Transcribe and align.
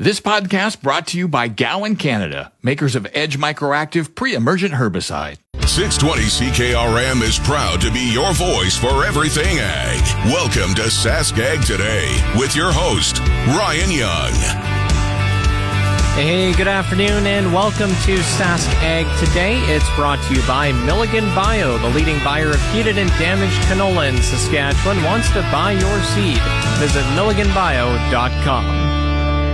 This 0.00 0.18
podcast 0.18 0.80
brought 0.80 1.08
to 1.08 1.18
you 1.18 1.28
by 1.28 1.48
Gowan 1.48 1.94
Canada, 1.96 2.52
makers 2.62 2.96
of 2.96 3.06
Edge 3.12 3.36
Microactive 3.36 4.14
pre-emergent 4.14 4.72
herbicide. 4.72 5.36
620 5.66 6.22
CKRM 6.22 7.20
is 7.20 7.38
proud 7.38 7.82
to 7.82 7.92
be 7.92 8.10
your 8.10 8.32
voice 8.32 8.78
for 8.78 9.04
everything 9.04 9.58
ag. 9.60 10.00
Welcome 10.24 10.74
to 10.76 10.88
Sask 10.88 11.36
Ag 11.36 11.60
Today 11.66 12.08
with 12.40 12.56
your 12.56 12.72
host, 12.72 13.18
Ryan 13.48 13.90
Young. 13.90 14.32
Hey, 16.16 16.54
good 16.54 16.66
afternoon 16.66 17.26
and 17.26 17.52
welcome 17.52 17.90
to 17.90 18.16
Sask 18.40 18.72
Ag 18.80 19.04
Today. 19.18 19.58
It's 19.68 19.90
brought 19.96 20.24
to 20.28 20.34
you 20.34 20.40
by 20.46 20.72
Milligan 20.72 21.26
Bio, 21.34 21.76
the 21.76 21.90
leading 21.90 22.24
buyer 22.24 22.48
of 22.48 22.72
heated 22.72 22.96
and 22.96 23.10
damaged 23.18 23.60
canola 23.68 24.08
in 24.08 24.16
Saskatchewan. 24.22 25.04
Wants 25.04 25.28
to 25.32 25.42
buy 25.52 25.72
your 25.72 26.02
seed. 26.04 26.40
Visit 26.80 27.04
milliganbio.com. 27.12 28.89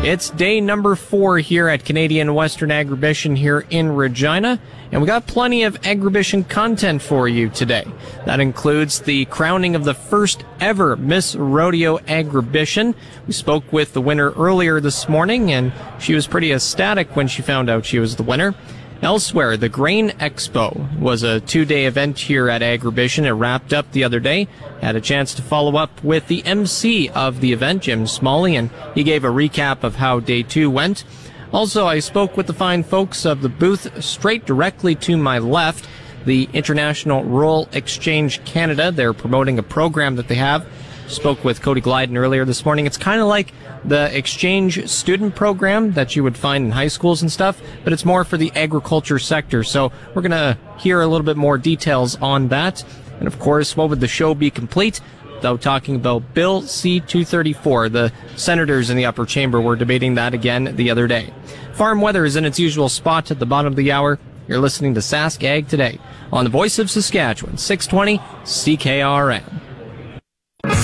It's 0.07 0.31
day 0.31 0.61
number 0.61 0.95
four 0.95 1.39
here 1.41 1.69
at 1.69 1.85
Canadian 1.85 2.33
Western 2.33 2.69
Agribition 2.69 3.37
here 3.37 3.67
in 3.71 3.91
Regina, 3.91 4.61
and 4.93 5.01
we 5.01 5.07
got 5.09 5.27
plenty 5.27 5.65
of 5.65 5.81
Agribition 5.81 6.49
content 6.49 7.03
for 7.03 7.27
you 7.27 7.49
today. 7.49 7.85
That 8.25 8.39
includes 8.39 9.01
the 9.01 9.25
crowning 9.25 9.75
of 9.75 9.83
the 9.83 9.95
first 9.95 10.45
ever 10.61 10.95
Miss 10.95 11.35
Rodeo 11.35 11.99
Agribition. 11.99 12.95
We 13.27 13.33
spoke 13.33 13.73
with 13.73 13.95
the 13.95 14.01
winner 14.01 14.31
earlier 14.31 14.79
this 14.79 15.09
morning, 15.09 15.51
and 15.51 15.73
she 15.99 16.15
was 16.15 16.29
pretty 16.29 16.53
ecstatic 16.53 17.17
when 17.17 17.27
she 17.27 17.43
found 17.43 17.69
out 17.69 17.85
she 17.85 17.99
was 17.99 18.15
the 18.15 18.23
winner. 18.23 18.55
Elsewhere, 19.03 19.57
the 19.59 19.69
Grain 19.69 20.11
Expo 20.11 20.99
was 20.99 21.23
a 21.23 21.41
two-day 21.41 21.85
event 21.85 22.19
here 22.19 22.49
at 22.49 22.63
Agribition. 22.63 23.25
It 23.25 23.35
wrapped 23.35 23.73
up 23.73 23.93
the 23.93 24.05
other 24.05 24.21
day. 24.21 24.49
Had 24.81 24.97
a 24.97 25.01
chance 25.03 25.35
to 25.35 25.43
follow 25.43 25.77
up 25.77 26.03
with 26.03 26.29
the 26.29 26.45
MC 26.47 27.11
of 27.11 27.41
the 27.41 27.53
event, 27.53 27.83
Jim 27.83 28.07
Smalley, 28.07 28.57
and 28.57 28.71
he 28.95 29.05
gave 29.05 29.23
a 29.23 29.29
recap 29.29 29.85
of 29.85 29.97
how 29.97 30.19
day 30.19 30.43
two 30.43 30.71
went. 30.71 31.05
Also, 31.53 31.87
I 31.87 32.01
spoke 32.01 32.37
with 32.37 32.47
the 32.47 32.53
fine 32.55 32.83
folks 32.83 33.25
of 33.25 33.43
the 33.43 33.49
booth 33.49 34.03
straight 34.03 34.47
directly 34.47 34.95
to 34.97 35.17
my 35.17 35.39
left, 35.39 35.89
the 36.25 36.49
International 36.53 37.23
Rural 37.23 37.69
Exchange 37.73 38.45
Canada. 38.45 38.91
They're 38.91 39.13
promoting 39.13 39.59
a 39.59 39.63
program 39.63 40.17
that 40.17 40.29
they 40.29 40.35
have. 40.37 40.67
Spoke 41.09 41.45
with 41.45 41.63
Cody 41.63 41.81
Glyden 41.81 42.17
earlier 42.17 42.45
this 42.45 42.65
morning. 42.65 42.85
It's 42.85 42.97
kind 42.97 43.21
of 43.21 43.29
like 43.29 43.53
the 43.85 44.17
exchange 44.17 44.89
student 44.89 45.37
program 45.37 45.93
that 45.93 46.17
you 46.17 46.25
would 46.25 46.37
find 46.37 46.65
in 46.65 46.71
high 46.73 46.89
schools 46.89 47.23
and 47.23 47.31
stuff, 47.31 47.61
but 47.85 47.93
it's 47.93 48.05
more 48.05 48.25
for 48.25 48.37
the 48.37 48.51
agriculture 48.57 49.19
sector. 49.19 49.63
So 49.63 49.93
we're 50.15 50.23
going 50.23 50.33
to 50.33 50.59
hear 50.79 51.01
a 51.01 51.07
little 51.07 51.25
bit 51.25 51.37
more 51.37 51.59
details 51.59 52.17
on 52.17 52.49
that. 52.49 52.85
And 53.19 53.29
of 53.29 53.39
course, 53.39 53.77
what 53.77 53.89
would 53.89 54.01
the 54.01 54.09
show 54.09 54.35
be 54.35 54.51
complete? 54.51 55.01
Though 55.43 55.57
talking 55.57 55.97
about 55.97 56.35
Bill 56.35 56.63
C-234, 56.63 57.93
the 57.93 58.13
senators 58.37 58.91
in 58.91 58.97
the 58.97 59.07
upper 59.07 59.27
chamber 59.27 59.61
were 59.61 59.77
debating 59.77 60.15
that 60.17 60.35
again 60.35 60.75
the 60.77 60.91
other 60.91 61.07
day. 61.07 61.33
Farm 61.75 62.01
weather 62.01 62.25
is 62.25 62.37
in 62.37 62.45
its 62.45 62.59
usual 62.59 62.89
spot 62.89 63.31
at 63.31 63.39
the 63.39 63.47
bottom 63.47 63.73
of 63.73 63.77
the 63.77 63.93
hour. 63.93 64.19
You're 64.49 64.61
listening 64.61 64.95
to 64.95 65.01
Sask 65.01 65.43
Ag 65.45 65.69
today 65.69 65.99
on 66.33 66.45
the 66.45 66.51
Voice 66.51 66.79
of 66.79 66.91
Saskatchewan, 66.91 67.59
620 67.59 68.19
CKRM. 68.45 69.61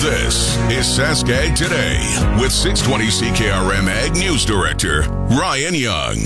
This 0.03 0.57
is 0.69 0.85
Saskag 0.85 1.55
Today 1.55 1.97
with 2.37 2.51
620 2.51 3.05
CKRM 3.05 3.87
Ag 3.87 4.11
News 4.17 4.43
Director 4.43 5.03
Ryan 5.29 5.73
Young. 5.73 6.17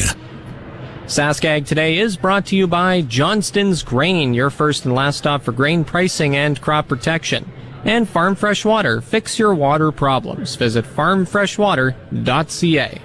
Saskag 1.05 1.67
Today 1.67 1.99
is 1.99 2.17
brought 2.17 2.47
to 2.47 2.55
you 2.55 2.65
by 2.65 3.03
Johnston's 3.03 3.83
Grain, 3.83 4.33
your 4.33 4.49
first 4.49 4.85
and 4.85 4.95
last 4.95 5.17
stop 5.17 5.43
for 5.43 5.51
grain 5.51 5.83
pricing 5.83 6.35
and 6.35 6.59
crop 6.59 6.87
protection. 6.87 7.47
And 7.85 8.09
Farm 8.09 8.33
Fresh 8.33 8.65
Water, 8.65 8.99
fix 8.99 9.37
your 9.37 9.53
water 9.53 9.91
problems. 9.91 10.55
Visit 10.55 10.83
farmfreshwater.ca. 10.83 13.01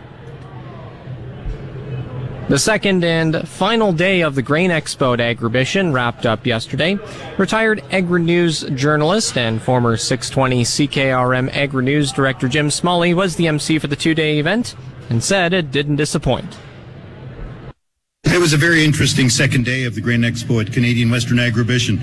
The 2.48 2.58
second 2.58 3.02
and 3.04 3.48
final 3.48 3.92
day 3.92 4.20
of 4.20 4.34
the 4.34 4.42
Grain 4.42 4.70
Expo 4.70 5.18
at 5.18 5.38
Agribition 5.38 5.94
wrapped 5.94 6.26
up 6.26 6.44
yesterday. 6.44 6.98
Retired 7.38 7.82
Agri-News 7.90 8.62
journalist 8.74 9.38
and 9.38 9.62
former 9.62 9.96
620 9.96 10.64
CKRM 10.64 11.54
Agri-News 11.54 12.12
director 12.12 12.48
Jim 12.48 12.70
Smalley 12.70 13.14
was 13.14 13.36
the 13.36 13.46
MC 13.46 13.78
for 13.78 13.86
the 13.86 13.96
two-day 13.96 14.38
event 14.38 14.74
and 15.08 15.24
said 15.24 15.54
it 15.54 15.70
didn't 15.70 15.96
disappoint. 15.96 16.58
It 18.24 18.40
was 18.40 18.52
a 18.52 18.58
very 18.58 18.84
interesting 18.84 19.30
second 19.30 19.64
day 19.64 19.84
of 19.84 19.94
the 19.94 20.00
Grain 20.00 20.20
Expo 20.20 20.60
at 20.60 20.72
Canadian 20.72 21.10
Western 21.10 21.38
Agribition. 21.38 22.00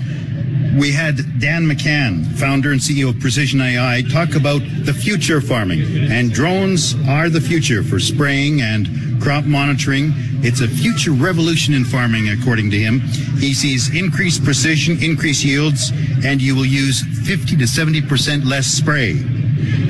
We 0.78 0.90
had 0.90 1.16
Dan 1.38 1.64
McCann, 1.64 2.26
founder 2.38 2.72
and 2.72 2.80
CEO 2.80 3.10
of 3.10 3.20
Precision 3.20 3.60
AI, 3.60 4.02
talk 4.10 4.34
about 4.34 4.62
the 4.84 4.94
future 4.94 5.38
of 5.38 5.44
farming. 5.44 5.82
And 6.10 6.32
drones 6.32 6.94
are 7.08 7.28
the 7.28 7.40
future 7.40 7.82
for 7.82 7.98
spraying 8.00 8.62
and 8.62 9.09
crop 9.20 9.44
monitoring. 9.44 10.12
It's 10.42 10.60
a 10.60 10.68
future 10.68 11.12
revolution 11.12 11.74
in 11.74 11.84
farming, 11.84 12.28
according 12.30 12.70
to 12.70 12.78
him. 12.78 13.00
He 13.38 13.54
sees 13.54 13.94
increased 13.94 14.44
precision, 14.44 15.02
increased 15.02 15.44
yields, 15.44 15.92
and 16.24 16.40
you 16.40 16.56
will 16.56 16.66
use 16.66 17.02
50 17.26 17.56
to 17.56 17.64
70% 17.64 18.44
less 18.44 18.66
spray. 18.66 19.14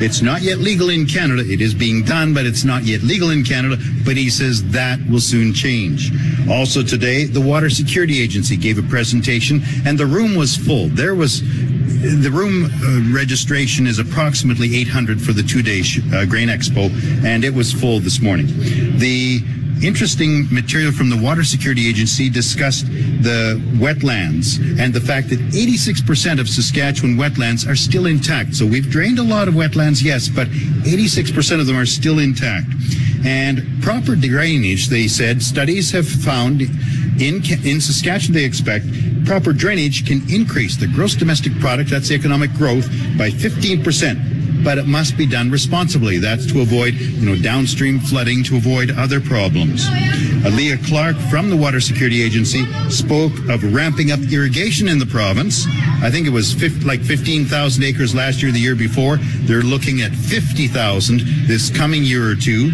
It's 0.03 0.23
not 0.23 0.43
yet 0.43 0.59
legal 0.59 0.91
in 0.91 1.07
Canada. 1.07 1.43
It 1.47 1.61
is 1.61 1.75
being 1.75 2.03
done, 2.05 2.35
but 2.35 2.47
it's 2.47 2.65
not 2.65 2.85
yet 2.85 3.03
legal 3.03 3.31
in 3.31 3.45
Canada. 3.45 3.77
But 4.05 4.17
he 4.17 4.31
says 4.31 4.65
that 4.71 4.99
will 5.09 5.21
soon 5.21 5.53
change. 5.53 6.11
Also 6.49 6.83
today, 6.83 7.25
the 7.25 7.41
Water 7.41 7.71
Security 7.71 8.21
Agency 8.21 8.57
gave 8.57 8.79
a 8.79 8.83
presentation 8.83 9.63
and 9.87 9.99
the 9.99 10.07
room 10.07 10.35
was 10.35 10.57
full. 10.57 10.89
There 10.89 11.15
was 11.15 11.43
the 12.01 12.31
room 12.31 12.65
uh, 12.65 13.15
registration 13.15 13.87
is 13.87 13.99
approximately 13.99 14.75
800 14.77 15.21
for 15.21 15.33
the 15.33 15.43
two-day 15.43 15.83
sh- 15.83 16.01
uh, 16.15 16.25
grain 16.25 16.49
expo, 16.49 16.91
and 17.25 17.45
it 17.45 17.53
was 17.53 17.73
full 17.73 18.01
this 18.01 18.23
morning. 18.23 18.47
The 18.99 19.41
interesting 19.83 20.47
material 20.51 20.93
from 20.93 21.11
the 21.11 21.21
Water 21.21 21.45
Security 21.45 21.89
Agency 21.89 22.31
discussed 22.31 22.87
the 22.87 23.61
wetlands 23.77 24.59
and 24.79 24.95
the 24.95 25.01
fact 25.01 25.29
that 25.29 25.39
86% 25.39 26.41
of 26.41 26.49
Saskatchewan 26.49 27.17
wetlands 27.17 27.69
are 27.69 27.77
still 27.77 28.07
intact. 28.07 28.55
So 28.55 28.65
we've 28.65 28.89
drained 28.89 29.19
a 29.19 29.23
lot 29.23 29.49
of 29.49 29.55
wetlands, 29.55 30.03
yes, 30.03 30.29
but 30.29 30.49
86% 30.49 31.61
of 31.61 31.67
them 31.67 31.77
are 31.77 31.87
still 31.87 32.19
intact. 32.19 32.67
And 33.25 33.83
proper 33.83 34.17
drainage, 34.17 34.89
they 34.89 35.07
said, 35.07 35.43
studies 35.43 35.91
have 35.93 36.09
found 36.09 36.63
in, 37.21 37.43
in 37.65 37.81
Saskatchewan, 37.81 38.35
they 38.35 38.45
expect 38.45 38.87
proper 39.27 39.53
drainage 39.53 40.07
can 40.07 40.23
increase 40.31 40.77
the 40.77 40.87
gross 40.87 41.15
domestic 41.15 41.59
product, 41.61 41.91
that's 41.91 42.11
economic 42.11 42.53
growth, 42.55 42.89
by 43.19 43.31
15% 43.31 44.41
but 44.63 44.79
it 44.79 44.87
must 44.87 45.17
be 45.17 45.27
done 45.27 45.51
responsibly. 45.51 46.19
That's 46.19 46.47
to 46.53 46.61
avoid, 46.61 46.95
you 46.95 47.27
know, 47.27 47.41
downstream 47.41 47.99
flooding, 47.99 48.45
to 48.45 48.57
avoid 48.57 48.91
other 48.91 49.21
problems. 49.21 49.89
Leah 50.45 50.79
Clark 50.87 51.17
from 51.31 51.51
the 51.51 51.57
Water 51.57 51.81
Security 51.81 52.23
Agency 52.23 52.65
spoke 52.91 53.33
of 53.49 53.75
ramping 53.75 54.11
up 54.11 54.21
irrigation 54.21 54.89
in 54.89 54.99
the 54.99 55.07
province. 55.07 55.67
I 56.03 56.11
think 56.11 56.27
it 56.27 56.31
was 56.31 56.53
50, 56.53 56.85
like 56.85 57.01
15,000 57.01 57.83
acres 57.83 58.15
last 58.15 58.43
year, 58.43 58.53
the 58.53 58.61
year 58.61 58.77
before. 58.77 59.17
They're 59.43 59.63
looking 59.63 60.03
at 60.03 60.13
50,000 60.13 61.21
this 61.47 61.71
coming 61.71 62.03
year 62.03 62.31
or 62.31 62.35
two. 62.35 62.71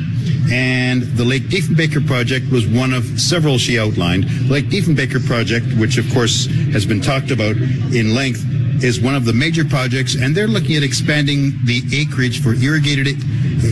And 0.50 1.02
the 1.02 1.24
Lake 1.24 1.44
Diefenbaker 1.44 2.06
project 2.06 2.50
was 2.50 2.66
one 2.66 2.92
of 2.92 3.04
several 3.20 3.58
she 3.58 3.78
outlined. 3.78 4.24
The 4.24 4.52
Lake 4.52 4.66
Diefenbaker 4.66 5.24
project, 5.26 5.66
which 5.78 5.98
of 5.98 6.12
course 6.12 6.46
has 6.72 6.86
been 6.86 7.00
talked 7.00 7.30
about 7.30 7.56
in 7.56 8.14
length, 8.14 8.44
is 8.82 9.00
one 9.00 9.14
of 9.14 9.24
the 9.24 9.32
major 9.32 9.64
projects, 9.64 10.14
and 10.14 10.36
they're 10.36 10.46
looking 10.46 10.76
at 10.76 10.82
expanding 10.82 11.52
the 11.64 11.82
acreage 11.92 12.42
for 12.42 12.54
irrigated 12.54 13.16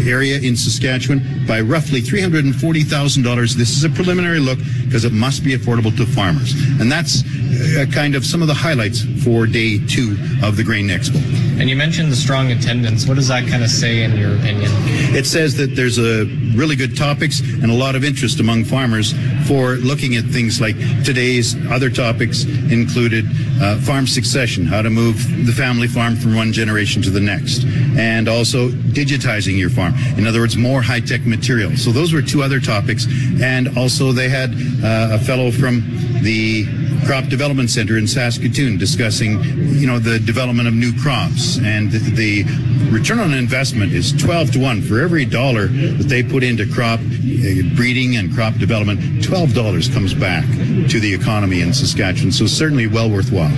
area 0.09 0.39
in 0.39 0.57
Saskatchewan 0.57 1.47
by 1.47 1.61
roughly 1.61 2.01
$340,000. 2.01 3.55
This 3.55 3.77
is 3.77 3.85
a 3.85 3.91
preliminary 3.91 4.41
look 4.41 4.59
because 4.85 5.05
it 5.05 5.13
must 5.13 5.45
be 5.45 5.57
affordable 5.57 5.95
to 5.97 6.07
farmers. 6.07 6.55
And 6.81 6.91
that's 6.91 7.23
uh, 7.23 7.87
kind 7.93 8.15
of 8.15 8.25
some 8.25 8.43
of 8.43 8.49
the 8.49 8.55
highlights 8.55 9.05
for 9.23 9.47
day 9.47 9.79
two 9.87 10.17
of 10.43 10.57
the 10.57 10.65
Grain 10.65 10.89
Expo. 10.89 11.44
And 11.59 11.71
you 11.71 11.77
mentioned 11.77 12.11
the 12.11 12.17
strong 12.17 12.51
attendance. 12.51 13.07
What 13.07 13.15
does 13.15 13.29
that 13.29 13.49
kind 13.49 13.63
of 13.63 13.71
say 13.71 14.03
in 14.03 14.17
your 14.17 14.37
opinion? 14.37 14.71
It 15.15 15.27
says 15.27 15.57
that 15.57 15.77
there's 15.77 15.99
a 15.99 16.25
really 16.55 16.77
good 16.77 16.97
topics 16.97 17.41
and 17.41 17.71
a 17.71 17.75
lot 17.75 17.95
of 17.95 18.05
interest 18.05 18.41
among 18.41 18.65
farmers 18.65 19.13
for 19.47 19.75
looking 19.77 20.17
at 20.17 20.25
things 20.25 20.61
like 20.61 20.77
today's 21.05 21.55
other 21.71 21.91
topics 21.91 22.45
included 22.45 23.25
uh, 23.61 23.79
farm 23.81 24.07
succession, 24.07 24.67
how 24.67 24.83
to 24.83 24.91
move 24.91 25.17
the 25.47 25.53
family 25.53 25.87
farm 25.87 26.17
from 26.17 26.35
one 26.35 26.53
generation 26.53 27.03
to 27.03 27.11
the 27.11 27.21
next, 27.21 27.65
and 27.97 28.29
also 28.29 28.69
digitizing 28.69 29.57
your 29.59 29.71
farm. 29.71 29.95
In 30.17 30.27
other 30.27 30.41
words, 30.41 30.57
more 30.57 30.83
high-tech 30.83 31.25
material. 31.27 31.77
So 31.77 31.91
those 31.91 32.13
were 32.13 32.23
two 32.23 32.43
other 32.43 32.61
topics. 32.61 33.07
And 33.41 33.77
also 33.79 34.13
they 34.13 34.29
had 34.29 34.51
uh, 34.83 35.17
a 35.17 35.19
fellow 35.19 35.51
from 35.51 35.83
the 36.23 36.67
Crop 37.07 37.27
Development 37.27 37.69
Center 37.69 37.99
in 37.99 38.07
Saskatoon 38.07 38.79
discussing, 38.79 39.43
you 39.43 39.87
know, 39.87 39.99
the 39.99 40.19
development 40.19 40.69
of 40.69 40.75
new 40.75 40.93
crops. 41.01 41.59
And 41.59 41.91
the, 41.91 42.45
return 42.91 43.19
on 43.19 43.35
investment 43.35 43.93
is 43.93 44.13
12 44.13 44.53
to 44.53 44.59
1. 44.61 44.83
For 44.83 45.01
every 45.01 45.25
dollar 45.25 45.67
that 45.67 46.09
they 46.09 46.23
put 46.23 46.43
into 46.43 46.67
crop 46.73 47.01
uh, 47.01 47.75
breeding 47.75 48.17
and 48.17 48.33
crop 48.33 48.55
development, 48.55 49.01
$12 49.23 49.93
comes 49.93 50.15
back 50.15 50.45
to 50.89 51.01
the 51.01 51.13
economy 51.13 51.61
in 51.61 51.75
Saskatchewan. 51.75 52.33
So 52.33 52.47
certainly 52.47 52.87
well 52.87 53.11
worthwhile. 53.11 53.57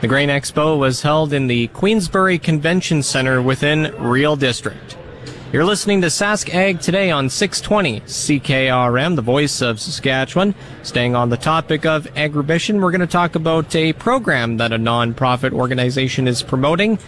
The 0.00 0.08
Grain 0.08 0.28
Expo 0.28 0.78
was 0.78 1.02
held 1.02 1.32
in 1.32 1.46
the 1.46 1.68
Queensbury 1.68 2.38
Convention 2.38 3.02
Center 3.02 3.40
within 3.40 3.94
Real 3.98 4.36
District. 4.36 4.98
You're 5.54 5.64
listening 5.64 6.00
to 6.00 6.08
Sask 6.08 6.52
Ag 6.52 6.80
today 6.80 7.12
on 7.12 7.30
620 7.30 8.00
CKRM, 8.00 9.14
the 9.14 9.22
voice 9.22 9.62
of 9.62 9.78
Saskatchewan. 9.78 10.52
Staying 10.82 11.14
on 11.14 11.28
the 11.28 11.36
topic 11.36 11.86
of 11.86 12.06
agribition, 12.14 12.80
we're 12.80 12.90
going 12.90 13.00
to 13.02 13.06
talk 13.06 13.36
about 13.36 13.72
a 13.76 13.92
program 13.92 14.56
that 14.56 14.72
a 14.72 14.78
nonprofit 14.78 15.52
organization 15.52 16.26
is 16.26 16.42
promoting 16.42 16.98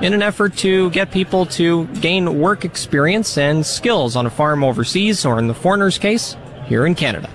in 0.00 0.14
an 0.14 0.22
effort 0.22 0.56
to 0.56 0.88
get 0.88 1.12
people 1.12 1.44
to 1.44 1.86
gain 2.00 2.38
work 2.40 2.64
experience 2.64 3.36
and 3.36 3.66
skills 3.66 4.16
on 4.16 4.24
a 4.24 4.30
farm 4.30 4.64
overseas, 4.64 5.26
or 5.26 5.38
in 5.38 5.46
the 5.46 5.52
foreigner's 5.52 5.98
case, 5.98 6.38
here 6.64 6.86
in 6.86 6.94
Canada. 6.94 7.28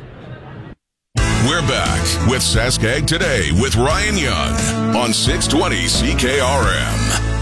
We're 1.47 1.61
back 1.67 2.01
with 2.27 2.41
Saskag 2.41 3.05
Today 3.05 3.51
with 3.61 3.75
Ryan 3.75 4.17
Young 4.17 4.55
on 4.95 5.13
620 5.13 5.75
CKRM. 5.85 7.35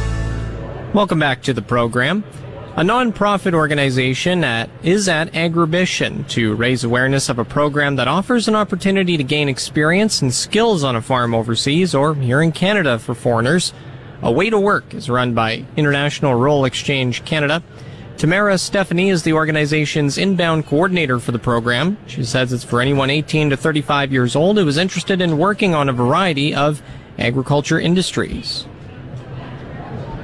Welcome 0.94 1.20
back 1.20 1.42
to 1.44 1.54
the 1.54 1.62
program. 1.62 2.26
A 2.76 2.82
nonprofit 2.82 3.54
organization 3.54 4.44
at, 4.44 4.68
is 4.82 5.08
at 5.08 5.32
Agribition 5.34 6.28
to 6.30 6.56
raise 6.56 6.84
awareness 6.84 7.30
of 7.30 7.38
a 7.38 7.46
program 7.46 7.98
that 7.98 8.08
offers 8.08 8.48
an 8.48 8.56
opportunity 8.56 9.16
to 9.16 9.24
gain 9.24 9.48
experience 9.48 10.24
and 10.24 10.34
skills 10.34 10.84
on 10.84 10.96
a 10.96 11.02
farm 11.04 11.36
overseas 11.36 11.94
or 11.94 12.16
here 12.16 12.42
in 12.42 12.52
Canada 12.52 12.98
for 12.98 13.14
foreigners. 13.14 13.74
A 14.24 14.32
Way 14.32 14.50
to 14.50 14.60
Work 14.60 14.96
is 14.96 15.08
run 15.08 15.36
by 15.36 15.66
International 15.78 16.34
Rural 16.34 16.66
Exchange 16.66 17.24
Canada. 17.26 17.62
Tamara 18.18 18.58
Stephanie 18.58 19.12
is 19.12 19.22
the 19.22 19.34
organization's 19.34 20.18
inbound 20.18 20.66
coordinator 20.66 21.20
for 21.20 21.32
the 21.32 21.38
program. 21.38 21.96
She 22.08 22.24
says 22.24 22.52
it's 22.52 22.64
for 22.64 22.82
anyone 22.82 23.12
18 23.12 23.52
to 23.52 23.58
35 23.58 24.12
years 24.12 24.36
old 24.36 24.58
who 24.58 24.68
is 24.68 24.78
interested 24.78 25.22
in 25.22 25.38
working 25.38 25.76
on 25.76 25.90
a 25.90 25.94
variety 25.94 26.56
of 26.56 26.82
agriculture 27.20 27.80
industries. 27.80 28.66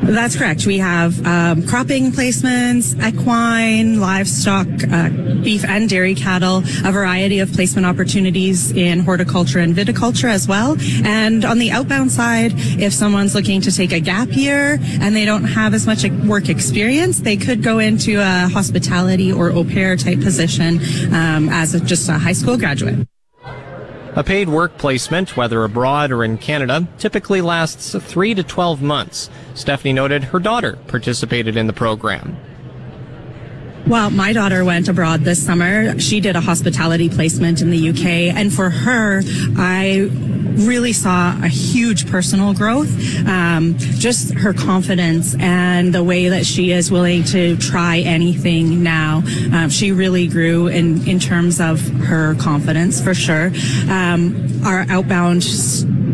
That's 0.01 0.35
correct. 0.35 0.65
We 0.65 0.77
have 0.79 1.25
um, 1.25 1.67
cropping 1.67 2.11
placements, 2.11 2.95
equine, 3.05 3.99
livestock, 3.99 4.67
uh, 4.91 5.09
beef 5.43 5.63
and 5.65 5.89
dairy 5.89 6.15
cattle, 6.15 6.63
a 6.83 6.91
variety 6.91 7.39
of 7.39 7.51
placement 7.51 7.85
opportunities 7.85 8.71
in 8.71 8.99
horticulture 8.99 9.59
and 9.59 9.75
viticulture 9.75 10.29
as 10.29 10.47
well. 10.47 10.77
And 11.03 11.45
on 11.45 11.59
the 11.59 11.71
outbound 11.71 12.11
side, 12.11 12.53
if 12.55 12.93
someone's 12.93 13.35
looking 13.35 13.61
to 13.61 13.71
take 13.71 13.91
a 13.91 13.99
gap 13.99 14.29
year 14.31 14.79
and 15.01 15.15
they 15.15 15.25
don't 15.25 15.43
have 15.43 15.73
as 15.73 15.85
much 15.85 16.03
work 16.25 16.49
experience, 16.49 17.19
they 17.19 17.37
could 17.37 17.61
go 17.61 17.79
into 17.79 18.19
a 18.19 18.49
hospitality 18.49 19.31
or 19.31 19.51
au 19.51 19.63
pair 19.63 19.95
type 19.95 20.21
position 20.21 20.79
um, 21.13 21.49
as 21.49 21.75
a, 21.75 21.79
just 21.79 22.09
a 22.09 22.13
high 22.13 22.33
school 22.33 22.57
graduate. 22.57 23.07
A 24.15 24.23
paid 24.23 24.49
work 24.49 24.77
placement, 24.77 25.37
whether 25.37 25.63
abroad 25.63 26.11
or 26.11 26.23
in 26.23 26.37
Canada, 26.37 26.87
typically 26.97 27.41
lasts 27.41 27.95
3 27.95 28.33
to 28.35 28.43
12 28.43 28.81
months. 28.81 29.29
Stephanie 29.53 29.93
noted 29.93 30.25
her 30.25 30.39
daughter 30.39 30.77
participated 30.87 31.55
in 31.55 31.67
the 31.67 31.73
program. 31.73 32.35
Well, 33.87 34.09
my 34.09 34.33
daughter 34.33 34.63
went 34.65 34.87
abroad 34.87 35.21
this 35.21 35.43
summer. 35.43 35.97
She 35.99 36.19
did 36.19 36.35
a 36.35 36.41
hospitality 36.41 37.09
placement 37.09 37.61
in 37.61 37.71
the 37.71 37.89
UK. 37.89 38.35
And 38.35 38.53
for 38.53 38.69
her, 38.69 39.21
I 39.57 40.09
really 40.59 40.93
saw 40.93 41.35
a 41.43 41.47
huge 41.47 42.09
personal 42.09 42.53
growth. 42.53 42.89
Um, 43.27 43.75
just 43.77 44.33
her 44.33 44.53
confidence 44.53 45.35
and 45.39 45.93
the 45.93 46.03
way 46.03 46.29
that 46.29 46.45
she 46.45 46.71
is 46.71 46.91
willing 46.91 47.23
to 47.25 47.57
try 47.57 47.99
anything 47.99 48.83
now. 48.83 49.23
Um, 49.53 49.69
she 49.69 49.91
really 49.91 50.27
grew 50.27 50.67
in, 50.67 51.07
in 51.07 51.19
terms 51.19 51.59
of 51.59 51.81
her 52.05 52.35
confidence 52.35 53.01
for 53.01 53.13
sure. 53.13 53.51
Um, 53.89 54.49
our 54.65 54.85
outbound 54.89 55.43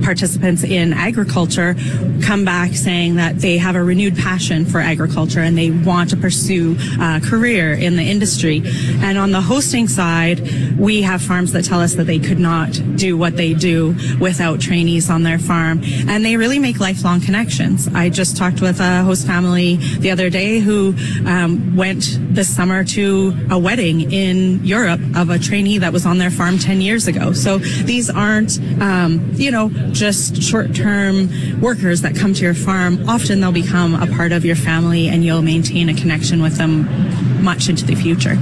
participants 0.03 0.63
in 0.63 0.93
agriculture 0.93 1.75
come 2.21 2.45
back 2.45 2.73
saying 2.73 3.15
that 3.15 3.39
they 3.39 3.57
have 3.57 3.75
a 3.75 3.83
renewed 3.83 4.15
passion 4.15 4.65
for 4.65 4.79
agriculture 4.79 5.39
and 5.39 5.57
they 5.57 5.71
want 5.71 6.09
to 6.11 6.17
pursue 6.17 6.77
a 6.99 7.19
career 7.21 7.73
in 7.73 7.95
the 7.95 8.03
industry. 8.03 8.61
And 9.01 9.17
on 9.17 9.31
the 9.31 9.41
hosting 9.41 9.87
side, 9.87 10.77
we 10.77 11.01
have 11.01 11.21
farms 11.21 11.51
that 11.53 11.65
tell 11.65 11.81
us 11.81 11.95
that 11.95 12.05
they 12.05 12.19
could 12.19 12.39
not 12.39 12.71
do 12.95 13.17
what 13.17 13.35
they 13.35 13.53
do 13.53 13.95
without 14.35 14.59
trainees 14.59 15.09
on 15.09 15.23
their 15.23 15.39
farm. 15.39 15.81
And 16.09 16.25
they 16.25 16.35
really 16.35 16.59
make 16.59 16.81
lifelong 16.81 17.21
connections. 17.21 17.87
I 17.87 18.09
just 18.09 18.35
talked 18.35 18.59
with 18.59 18.81
a 18.81 19.01
host 19.01 19.25
family 19.25 19.77
the 19.77 20.11
other 20.11 20.29
day 20.29 20.59
who 20.59 20.93
um, 21.25 21.73
went 21.77 22.19
this 22.19 22.53
summer 22.53 22.83
to 22.83 23.33
a 23.49 23.57
wedding 23.57 24.11
in 24.11 24.65
Europe 24.65 24.99
of 25.15 25.29
a 25.29 25.39
trainee 25.39 25.77
that 25.77 25.93
was 25.93 26.05
on 26.05 26.17
their 26.17 26.29
farm 26.29 26.57
10 26.57 26.81
years 26.81 27.07
ago. 27.07 27.31
So 27.31 27.59
these 27.59 28.09
aren't, 28.09 28.59
um, 28.81 29.31
you 29.35 29.51
know, 29.51 29.69
just 29.93 30.43
short-term 30.43 31.61
workers 31.61 32.01
that 32.01 32.13
come 32.13 32.33
to 32.33 32.43
your 32.43 32.53
farm. 32.53 33.07
Often 33.07 33.39
they'll 33.39 33.53
become 33.53 33.95
a 33.95 34.07
part 34.17 34.33
of 34.33 34.43
your 34.43 34.57
family 34.57 35.07
and 35.07 35.23
you'll 35.23 35.43
maintain 35.43 35.87
a 35.87 35.93
connection 35.93 36.41
with 36.41 36.57
them 36.57 37.41
much 37.41 37.69
into 37.69 37.85
the 37.85 37.95
future. 37.95 38.37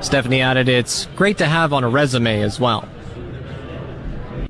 Stephanie 0.00 0.40
added, 0.40 0.68
it's 0.68 1.06
great 1.14 1.38
to 1.38 1.46
have 1.46 1.72
on 1.72 1.84
a 1.84 1.88
resume 1.88 2.42
as 2.42 2.58
well. 2.58 2.88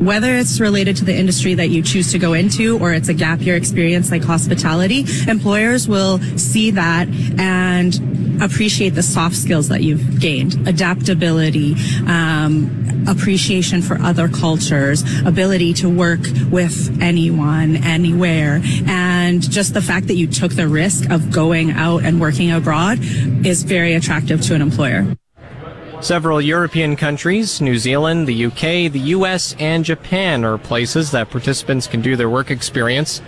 Whether 0.02 0.34
it's 0.34 0.58
related 0.58 0.96
to 0.96 1.04
the 1.04 1.16
industry 1.16 1.54
that 1.54 1.68
you 1.68 1.80
choose 1.80 2.10
to 2.10 2.18
go 2.18 2.32
into 2.32 2.76
or 2.80 2.92
it's 2.92 3.08
a 3.08 3.14
gap 3.14 3.40
year 3.40 3.54
experience 3.54 4.10
like 4.10 4.24
hospitality, 4.24 5.04
employers 5.28 5.86
will 5.86 6.18
see 6.36 6.72
that 6.72 7.06
and 7.38 8.42
appreciate 8.42 8.90
the 8.90 9.02
soft 9.04 9.36
skills 9.36 9.68
that 9.68 9.82
you've 9.82 10.18
gained 10.18 10.66
adaptability 10.66 11.76
um, 12.08 13.04
appreciation 13.06 13.80
for 13.80 13.96
other 14.02 14.28
cultures 14.28 15.04
ability 15.24 15.72
to 15.74 15.88
work 15.88 16.20
with 16.50 17.00
anyone 17.00 17.76
anywhere 17.76 18.60
and 18.86 19.48
just 19.48 19.72
the 19.72 19.82
fact 19.82 20.08
that 20.08 20.14
you 20.14 20.26
took 20.26 20.52
the 20.52 20.66
risk 20.66 21.08
of 21.10 21.30
going 21.30 21.70
out 21.70 22.02
and 22.02 22.20
working 22.20 22.50
abroad 22.50 22.98
is 23.46 23.62
very 23.62 23.94
attractive 23.94 24.40
to 24.40 24.54
an 24.54 24.62
employer 24.62 25.06
Several 26.02 26.40
European 26.40 26.96
countries, 26.96 27.60
New 27.60 27.78
Zealand, 27.78 28.26
the 28.26 28.46
UK, 28.46 28.90
the 28.90 29.12
US, 29.14 29.54
and 29.60 29.84
Japan 29.84 30.44
are 30.44 30.58
places 30.58 31.12
that 31.12 31.30
participants 31.30 31.86
can 31.86 32.00
do 32.00 32.16
their 32.16 32.28
work 32.28 32.50
experience. 32.50 33.22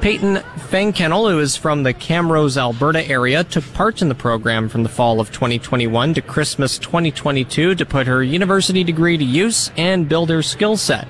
Peyton 0.00 0.36
Fangkennel, 0.70 1.30
who 1.30 1.38
is 1.38 1.54
from 1.54 1.82
the 1.82 1.92
Camrose, 1.92 2.56
Alberta 2.56 3.06
area, 3.06 3.44
took 3.44 3.70
part 3.74 4.00
in 4.00 4.08
the 4.08 4.14
program 4.14 4.70
from 4.70 4.84
the 4.84 4.88
fall 4.88 5.20
of 5.20 5.32
2021 5.32 6.14
to 6.14 6.22
Christmas 6.22 6.78
2022 6.78 7.74
to 7.74 7.84
put 7.84 8.06
her 8.06 8.22
university 8.22 8.82
degree 8.82 9.18
to 9.18 9.24
use 9.24 9.70
and 9.76 10.08
build 10.08 10.30
her 10.30 10.42
skill 10.42 10.78
set. 10.78 11.06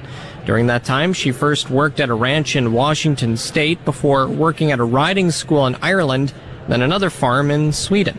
During 0.46 0.66
that 0.66 0.82
time, 0.82 1.12
she 1.12 1.30
first 1.30 1.70
worked 1.70 2.00
at 2.00 2.10
a 2.10 2.14
ranch 2.14 2.56
in 2.56 2.72
Washington 2.72 3.36
state 3.36 3.84
before 3.84 4.26
working 4.26 4.72
at 4.72 4.80
a 4.80 4.84
riding 4.84 5.30
school 5.30 5.64
in 5.68 5.76
Ireland, 5.76 6.34
then 6.66 6.82
another 6.82 7.08
farm 7.08 7.52
in 7.52 7.72
Sweden. 7.72 8.18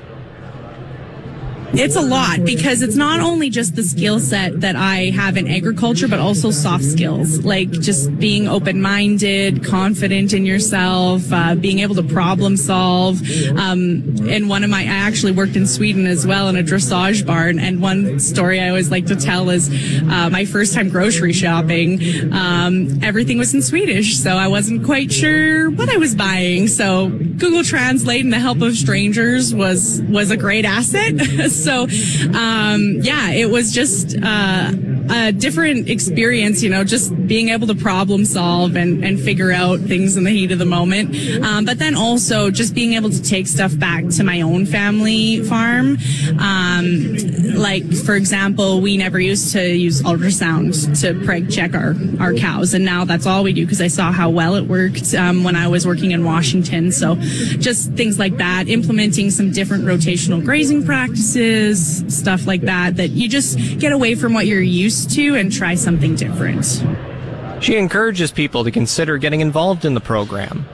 It's 1.73 1.95
a 1.95 2.01
lot 2.01 2.45
because 2.45 2.81
it's 2.81 2.95
not 2.95 3.19
only 3.19 3.49
just 3.49 3.75
the 3.75 3.83
skill 3.83 4.19
set 4.19 4.61
that 4.61 4.75
I 4.75 5.09
have 5.11 5.35
in 5.35 5.47
agriculture, 5.47 6.07
but 6.07 6.19
also 6.19 6.51
soft 6.51 6.83
skills, 6.85 7.43
like 7.43 7.69
just 7.69 8.17
being 8.17 8.47
open 8.47 8.81
minded, 8.81 9.65
confident 9.65 10.33
in 10.33 10.45
yourself, 10.45 11.31
uh, 11.31 11.55
being 11.55 11.79
able 11.79 11.95
to 11.95 12.03
problem 12.03 12.55
solve. 12.55 13.21
Um, 13.57 14.15
and 14.29 14.47
one 14.47 14.63
of 14.63 14.69
my, 14.69 14.81
I 14.81 14.85
actually 14.85 15.33
worked 15.33 15.55
in 15.55 15.67
Sweden 15.67 16.05
as 16.05 16.25
well 16.25 16.47
in 16.47 16.55
a 16.55 16.63
dressage 16.63 17.25
barn. 17.25 17.59
And 17.59 17.81
one 17.81 18.19
story 18.19 18.61
I 18.61 18.69
always 18.69 18.89
like 18.91 19.07
to 19.07 19.15
tell 19.15 19.49
is 19.49 19.69
uh, 20.03 20.29
my 20.29 20.45
first 20.45 20.73
time 20.73 20.89
grocery 20.89 21.33
shopping. 21.33 21.99
Um, 22.33 23.03
everything 23.03 23.37
was 23.37 23.53
in 23.53 23.61
Swedish, 23.61 24.17
so 24.17 24.31
I 24.31 24.47
wasn't 24.47 24.85
quite 24.85 25.11
sure 25.11 25.69
what 25.71 25.89
I 25.89 25.97
was 25.97 26.15
buying. 26.15 26.67
So 26.67 27.09
Google 27.09 27.63
Translate 27.63 28.23
and 28.23 28.31
the 28.31 28.39
help 28.39 28.61
of 28.61 28.75
strangers 28.75 29.53
was 29.53 30.01
was 30.03 30.31
a 30.31 30.37
great 30.37 30.65
asset. 30.65 31.13
so, 31.63 31.83
um, 32.37 32.99
yeah, 33.01 33.31
it 33.31 33.49
was 33.49 33.71
just 33.71 34.15
uh, 34.21 34.71
a 35.09 35.31
different 35.31 35.89
experience, 35.89 36.63
you 36.63 36.69
know, 36.69 36.83
just 36.83 37.27
being 37.27 37.49
able 37.49 37.67
to 37.67 37.75
problem 37.75 38.25
solve 38.25 38.75
and, 38.75 39.03
and 39.03 39.19
figure 39.19 39.51
out 39.51 39.79
things 39.79 40.17
in 40.17 40.23
the 40.23 40.31
heat 40.31 40.51
of 40.51 40.59
the 40.59 40.65
moment. 40.65 41.15
Um, 41.43 41.65
but 41.65 41.79
then 41.79 41.95
also 41.95 42.49
just 42.49 42.73
being 42.73 42.93
able 42.93 43.09
to 43.09 43.21
take 43.21 43.47
stuff 43.47 43.77
back 43.77 44.07
to 44.09 44.23
my 44.23 44.41
own 44.41 44.65
family 44.65 45.43
farm. 45.43 45.97
Um, 46.39 47.15
like, 47.55 47.91
for 47.93 48.15
example, 48.15 48.81
we 48.81 48.97
never 48.97 49.19
used 49.19 49.53
to 49.53 49.75
use 49.75 50.01
ultrasound 50.01 50.73
to 51.01 51.13
preg 51.25 51.53
check 51.53 51.73
our, 51.73 51.95
our 52.19 52.33
cows. 52.33 52.73
And 52.73 52.83
now 52.83 53.05
that's 53.05 53.25
all 53.25 53.43
we 53.43 53.53
do 53.53 53.65
because 53.65 53.81
I 53.81 53.87
saw 53.87 54.11
how 54.11 54.29
well 54.29 54.55
it 54.55 54.65
worked 54.65 55.13
um, 55.13 55.43
when 55.43 55.55
I 55.55 55.67
was 55.67 55.85
working 55.85 56.11
in 56.11 56.23
Washington. 56.23 56.91
So 56.91 57.15
just 57.15 57.93
things 57.93 58.19
like 58.19 58.37
that, 58.37 58.67
implementing 58.67 59.29
some 59.29 59.51
different 59.51 59.85
rotational 59.85 60.43
grazing 60.43 60.85
practices, 60.85 62.03
stuff 62.07 62.47
like 62.47 62.61
that, 62.61 62.97
that 62.97 63.09
you 63.09 63.29
just 63.29 63.57
get 63.79 63.91
away 63.91 64.15
from 64.15 64.33
what 64.33 64.47
you're 64.47 64.61
used 64.61 64.94
to 65.07 65.35
and 65.35 65.51
try 65.51 65.73
something 65.73 66.15
different. 66.15 66.83
She 67.59 67.77
encourages 67.77 68.31
people 68.31 68.63
to 68.63 68.71
consider 68.71 69.17
getting 69.17 69.41
involved 69.41 69.83
in 69.83 69.95
the 69.95 70.01
program. 70.01 70.67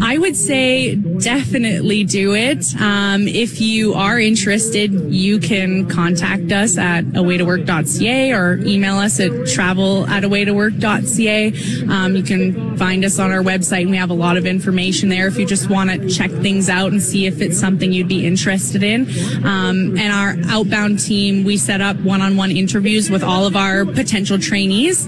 I 0.00 0.18
would 0.18 0.36
say 0.36 0.94
definitely 0.94 2.04
do 2.04 2.34
it. 2.34 2.64
Um, 2.80 3.26
if 3.26 3.60
you 3.60 3.94
are 3.94 4.20
interested, 4.20 4.92
you 4.92 5.38
can 5.38 5.88
contact 5.88 6.52
us 6.52 6.76
at 6.76 7.04
awaytowork.ca 7.06 8.32
or 8.32 8.58
email 8.58 8.96
us 8.96 9.18
at 9.20 9.46
travel 9.46 10.06
at 10.06 10.22
awaytowork.ca. 10.22 11.88
Um, 11.88 12.14
you 12.14 12.22
can 12.22 12.76
find 12.76 13.04
us 13.04 13.18
on 13.18 13.32
our 13.32 13.42
website 13.42 13.88
we 13.88 13.96
have 13.96 14.10
a 14.10 14.14
lot 14.14 14.36
of 14.36 14.46
information 14.46 15.08
there 15.08 15.26
if 15.26 15.38
you 15.38 15.46
just 15.46 15.70
want 15.70 15.90
to 15.90 16.08
check 16.08 16.30
things 16.30 16.68
out 16.68 16.92
and 16.92 17.02
see 17.02 17.26
if 17.26 17.40
it's 17.40 17.58
something 17.58 17.92
you'd 17.92 18.08
be 18.08 18.26
interested 18.26 18.82
in. 18.82 19.06
Um, 19.44 19.96
and 19.96 20.12
our 20.12 20.36
outbound 20.52 20.98
team, 20.98 21.44
we 21.44 21.56
set 21.56 21.80
up 21.80 21.96
one-on-one 22.00 22.50
interviews 22.50 23.10
with 23.10 23.22
all 23.22 23.46
of 23.46 23.56
our 23.56 23.84
potential 23.84 24.38
trainees 24.38 25.06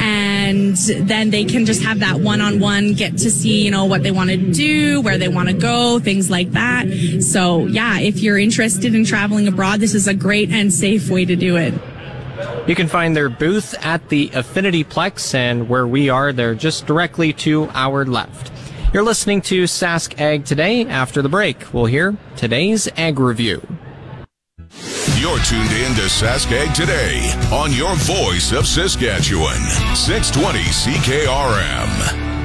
and 0.00 0.76
then 0.76 1.30
they 1.30 1.44
can 1.44 1.66
just 1.66 1.82
have 1.82 2.00
that 2.00 2.20
one-on-one 2.20 2.94
get 2.94 3.18
to 3.18 3.30
see, 3.30 3.64
you 3.64 3.70
know, 3.70 3.84
what 3.84 4.02
they 4.02 4.10
want 4.10 4.27
want 4.28 4.46
to 4.46 4.52
do, 4.52 5.00
where 5.00 5.18
they 5.18 5.28
want 5.28 5.48
to 5.48 5.54
go, 5.54 5.98
things 5.98 6.30
like 6.30 6.52
that. 6.52 6.86
So 7.22 7.66
yeah, 7.66 7.98
if 7.98 8.20
you're 8.20 8.38
interested 8.38 8.94
in 8.94 9.04
traveling 9.04 9.48
abroad, 9.48 9.80
this 9.80 9.94
is 9.94 10.06
a 10.06 10.14
great 10.14 10.50
and 10.50 10.72
safe 10.72 11.08
way 11.08 11.24
to 11.24 11.36
do 11.36 11.56
it. 11.56 11.74
You 12.68 12.74
can 12.74 12.88
find 12.88 13.16
their 13.16 13.28
booth 13.28 13.74
at 13.84 14.08
the 14.10 14.30
Affinity 14.34 14.84
Plex, 14.84 15.34
and 15.34 15.68
where 15.68 15.86
we 15.86 16.08
are, 16.08 16.32
they're 16.32 16.54
just 16.54 16.86
directly 16.86 17.32
to 17.34 17.68
our 17.74 18.04
left. 18.04 18.52
You're 18.92 19.02
listening 19.02 19.42
to 19.42 19.64
Sask 19.64 20.18
Ag 20.20 20.44
today. 20.44 20.86
After 20.86 21.20
the 21.20 21.28
break, 21.28 21.74
we'll 21.74 21.86
hear 21.86 22.16
today's 22.36 22.88
Ag 22.96 23.18
Review. 23.18 23.66
You're 25.18 25.38
tuned 25.40 25.72
in 25.72 25.94
to 25.96 26.02
Sask 26.02 26.52
Ag 26.52 26.74
today 26.74 27.32
on 27.52 27.72
your 27.72 27.94
voice 27.96 28.52
of 28.52 28.66
Saskatchewan, 28.66 29.58
620 29.96 30.60
CKRM. 30.60 32.37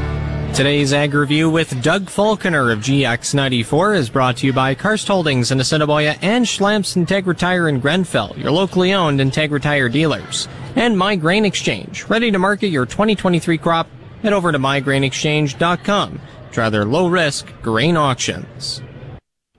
Today's 0.54 0.94
Ag 0.94 1.16
Review 1.16 1.50
with 1.50 1.82
Doug 1.82 2.12
Falconer 2.12 2.70
of 2.70 2.78
GX94 2.82 3.98
is 3.98 4.08
brought 4.08 4.38
to 4.38 4.46
you 4.46 4.54
by 4.54 4.76
Karst 4.76 5.08
Holdings 5.08 5.50
in 5.50 5.60
Assiniboia 5.60 6.16
and 6.22 6.46
Schlamps 6.46 6.96
Integra 6.96 7.36
Tire 7.36 7.68
in 7.68 7.80
Grenfell, 7.80 8.38
your 8.38 8.52
locally 8.52 8.94
owned 8.94 9.20
Integra 9.20 9.60
Tire 9.60 9.90
dealers. 9.90 10.48
And 10.76 10.96
My 10.96 11.16
Grain 11.16 11.44
Exchange, 11.44 12.04
ready 12.04 12.30
to 12.30 12.38
market 12.38 12.68
your 12.68 12.86
2023 12.86 13.58
crop? 13.58 13.88
Head 14.22 14.32
over 14.32 14.52
to 14.52 14.60
mygrainexchange.com. 14.60 16.22
Try 16.52 16.70
their 16.70 16.86
low 16.86 17.08
risk 17.08 17.52
grain 17.64 17.98
auctions. 17.98 18.84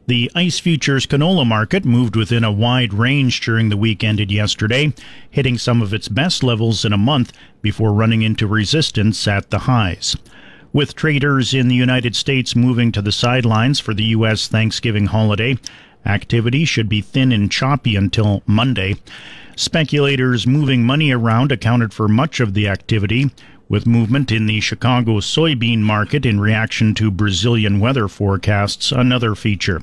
The 0.06 0.30
ICE 0.36 0.60
futures 0.60 1.06
canola 1.06 1.44
market 1.44 1.84
moved 1.84 2.14
within 2.14 2.44
a 2.44 2.52
wide 2.52 2.94
range 2.94 3.40
during 3.40 3.68
the 3.68 3.76
week 3.76 4.04
ended 4.04 4.30
yesterday, 4.30 4.92
hitting 5.28 5.58
some 5.58 5.82
of 5.82 5.92
its 5.92 6.06
best 6.06 6.44
levels 6.44 6.84
in 6.84 6.92
a 6.92 6.98
month 6.98 7.32
before 7.62 7.92
running 7.92 8.22
into 8.22 8.46
resistance 8.46 9.26
at 9.26 9.50
the 9.50 9.60
highs. 9.60 10.14
With 10.74 10.96
traders 10.96 11.54
in 11.54 11.68
the 11.68 11.76
United 11.76 12.16
States 12.16 12.56
moving 12.56 12.90
to 12.90 13.00
the 13.00 13.12
sidelines 13.12 13.78
for 13.78 13.94
the 13.94 14.06
U.S. 14.06 14.48
Thanksgiving 14.48 15.06
holiday, 15.06 15.56
activity 16.04 16.64
should 16.64 16.88
be 16.88 17.00
thin 17.00 17.30
and 17.30 17.48
choppy 17.48 17.94
until 17.94 18.42
Monday. 18.44 18.96
Speculators 19.54 20.48
moving 20.48 20.82
money 20.82 21.12
around 21.12 21.52
accounted 21.52 21.94
for 21.94 22.08
much 22.08 22.40
of 22.40 22.54
the 22.54 22.66
activity, 22.66 23.30
with 23.68 23.86
movement 23.86 24.32
in 24.32 24.46
the 24.46 24.58
Chicago 24.58 25.20
soybean 25.20 25.78
market 25.78 26.26
in 26.26 26.40
reaction 26.40 26.92
to 26.96 27.08
Brazilian 27.08 27.78
weather 27.78 28.08
forecasts 28.08 28.90
another 28.90 29.36
feature. 29.36 29.80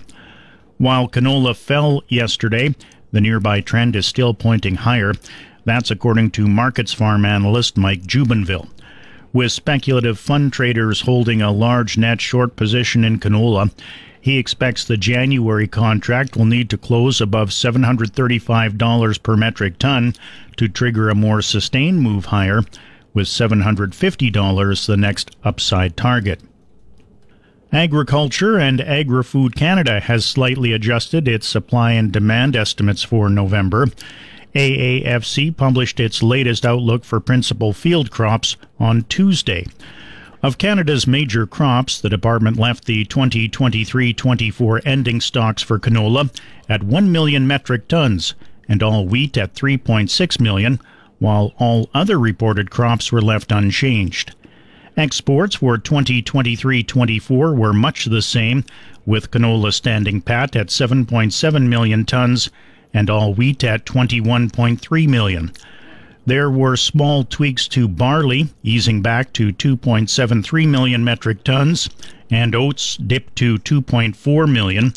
While 0.78 1.08
canola 1.08 1.56
fell 1.56 2.04
yesterday, 2.10 2.76
the 3.14 3.22
nearby 3.22 3.62
trend 3.62 3.96
is 3.96 4.06
still 4.06 4.34
pointing 4.34 4.76
higher. 4.76 5.14
That's 5.64 5.90
according 5.90 6.32
to 6.32 6.50
Markets 6.50 6.92
Farm 6.92 7.24
analyst 7.24 7.78
Mike 7.78 8.02
Jubenville 8.02 8.68
with 9.34 9.52
speculative 9.52 10.20
fund 10.20 10.52
traders 10.54 11.02
holding 11.02 11.42
a 11.42 11.52
large 11.52 11.98
net 11.98 12.22
short 12.22 12.56
position 12.56 13.04
in 13.04 13.20
canola. 13.20 13.72
He 14.20 14.38
expects 14.38 14.86
the 14.86 14.98
January 14.98 15.68
contract 15.68 16.38
will 16.38 16.46
need 16.46 16.70
to 16.70 16.78
close 16.78 17.20
above 17.20 17.50
$735 17.50 19.24
per 19.24 19.36
metric 19.36 19.80
ton 19.80 20.14
to 20.58 20.68
trigger 20.68 21.10
a 21.10 21.16
more 21.16 21.42
sustained 21.42 22.02
move 22.02 22.26
higher, 22.26 22.62
with 23.14 23.28
$750 23.28 24.86
the 24.86 24.98
next 24.98 25.36
upside 25.44 25.98
target. 25.98 26.40
Agriculture 27.74 28.60
and 28.60 28.82
Agri 28.82 29.24
Food 29.24 29.56
Canada 29.56 30.02
has 30.02 30.26
slightly 30.26 30.74
adjusted 30.74 31.28
its 31.28 31.48
supply 31.48 31.94
and 31.94 32.12
demand 32.12 32.56
estimates 32.56 33.02
for 33.02 33.30
November. 33.30 33.88
AAFC 34.56 35.56
published 35.56 36.00
its 36.00 36.22
latest 36.22 36.66
outlook 36.66 37.06
for 37.06 37.20
principal 37.20 37.72
field 37.72 38.12
crops 38.12 38.58
on 38.80 39.04
Tuesday. 39.04 39.66
Of 40.44 40.58
Canada's 40.58 41.06
major 41.06 41.46
crops, 41.46 42.02
the 42.02 42.10
department 42.10 42.58
left 42.58 42.86
the 42.86 43.06
2023 43.06 44.14
24 44.14 44.82
ending 44.84 45.22
stocks 45.22 45.62
for 45.62 45.80
canola 45.80 46.36
at 46.68 46.84
1 46.84 47.12
million 47.12 47.48
metric 47.48 47.88
tons 47.88 48.34
and 48.68 48.82
all 48.82 49.06
wheat 49.06 49.38
at 49.38 49.54
3.6 49.54 50.40
million, 50.42 50.80
while 51.20 51.54
all 51.58 51.90
other 51.94 52.20
reported 52.20 52.72
crops 52.72 53.12
were 53.12 53.22
left 53.22 53.52
unchanged. 53.52 54.36
Exports 54.98 55.56
for 55.56 55.78
2023 55.78 56.84
24 56.84 57.54
were 57.54 57.72
much 57.72 58.06
the 58.06 58.22
same, 58.22 58.66
with 59.06 59.32
canola 59.32 59.72
standing 59.72 60.20
pat 60.22 60.56
at 60.56 60.68
7.7 60.68 61.68
million 61.68 62.04
tons 62.04 62.50
and 62.94 63.10
all 63.10 63.34
wheat 63.34 63.64
at 63.64 63.86
21.3 63.86 65.08
million. 65.08 65.52
There 66.26 66.52
were 66.52 66.76
small 66.78 67.24
tweaks 67.24 67.68
to 67.70 67.88
barley, 67.88 68.50
easing 68.64 69.02
back 69.02 69.34
to 69.34 69.52
2.73 69.52 70.68
million 70.68 71.04
metric 71.04 71.44
tons, 71.44 71.90
and 72.30 72.54
oats 72.54 72.96
dipped 72.96 73.36
to 73.38 73.58
2.4 73.58 74.52
million. 74.52 74.94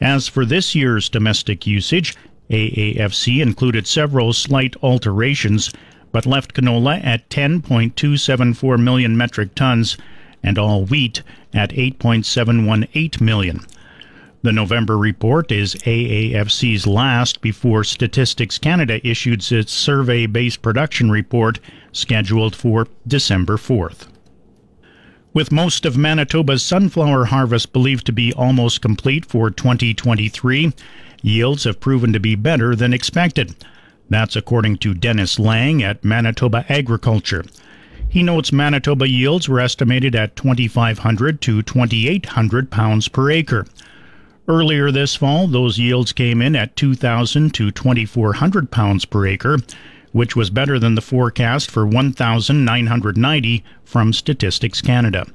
As 0.00 0.28
for 0.28 0.44
this 0.44 0.74
year's 0.74 1.08
domestic 1.08 1.66
usage, 1.66 2.14
AAFC 2.50 3.40
included 3.42 3.86
several 3.86 4.32
slight 4.32 4.76
alterations, 4.82 5.72
but 6.12 6.26
left 6.26 6.54
canola 6.54 7.04
at 7.04 7.28
10.274 7.30 8.78
million 8.78 9.16
metric 9.16 9.54
tons 9.54 9.96
and 10.42 10.58
all 10.58 10.84
wheat 10.84 11.22
at 11.54 11.70
8.718 11.70 13.20
million. 13.20 13.60
The 14.44 14.50
November 14.52 14.98
report 14.98 15.52
is 15.52 15.76
AAFC's 15.76 16.84
last 16.84 17.40
before 17.40 17.84
Statistics 17.84 18.58
Canada 18.58 19.04
issued 19.06 19.52
its 19.52 19.72
survey 19.72 20.26
based 20.26 20.62
production 20.62 21.12
report 21.12 21.60
scheduled 21.92 22.56
for 22.56 22.88
December 23.06 23.56
4th. 23.56 24.08
With 25.32 25.52
most 25.52 25.86
of 25.86 25.96
Manitoba's 25.96 26.64
sunflower 26.64 27.26
harvest 27.26 27.72
believed 27.72 28.04
to 28.06 28.12
be 28.12 28.32
almost 28.32 28.82
complete 28.82 29.24
for 29.24 29.48
2023, 29.48 30.72
yields 31.22 31.62
have 31.62 31.78
proven 31.78 32.12
to 32.12 32.18
be 32.18 32.34
better 32.34 32.74
than 32.74 32.92
expected. 32.92 33.54
That's 34.10 34.34
according 34.34 34.78
to 34.78 34.92
Dennis 34.92 35.38
Lang 35.38 35.84
at 35.84 36.04
Manitoba 36.04 36.66
Agriculture. 36.68 37.44
He 38.08 38.24
notes 38.24 38.52
Manitoba 38.52 39.08
yields 39.08 39.48
were 39.48 39.60
estimated 39.60 40.16
at 40.16 40.34
2,500 40.34 41.40
to 41.42 41.62
2,800 41.62 42.70
pounds 42.72 43.06
per 43.06 43.30
acre. 43.30 43.66
Earlier 44.48 44.90
this 44.90 45.14
fall, 45.14 45.46
those 45.46 45.78
yields 45.78 46.12
came 46.12 46.42
in 46.42 46.56
at 46.56 46.74
2,000 46.74 47.54
to 47.54 47.70
2,400 47.70 48.70
pounds 48.72 49.04
per 49.04 49.26
acre, 49.26 49.58
which 50.10 50.34
was 50.34 50.50
better 50.50 50.78
than 50.78 50.96
the 50.96 51.00
forecast 51.00 51.70
for 51.70 51.86
1,990 51.86 53.64
from 53.84 54.12
Statistics 54.12 54.80
Canada. 54.80 55.26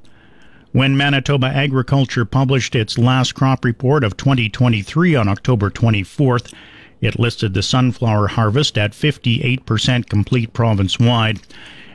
When 0.74 0.98
Manitoba 0.98 1.48
Agriculture 1.48 2.26
published 2.26 2.76
its 2.76 2.98
last 2.98 3.34
crop 3.34 3.64
report 3.64 4.04
of 4.04 4.18
2023 4.18 5.16
on 5.16 5.30
October 5.30 5.70
24th, 5.70 6.54
it 7.00 7.18
listed 7.18 7.54
the 7.54 7.64
sunflower 7.64 8.28
harvest 8.28 8.78
at 8.78 8.92
58% 8.92 10.10
complete 10.10 10.52
province 10.52 11.00
wide. 11.00 11.40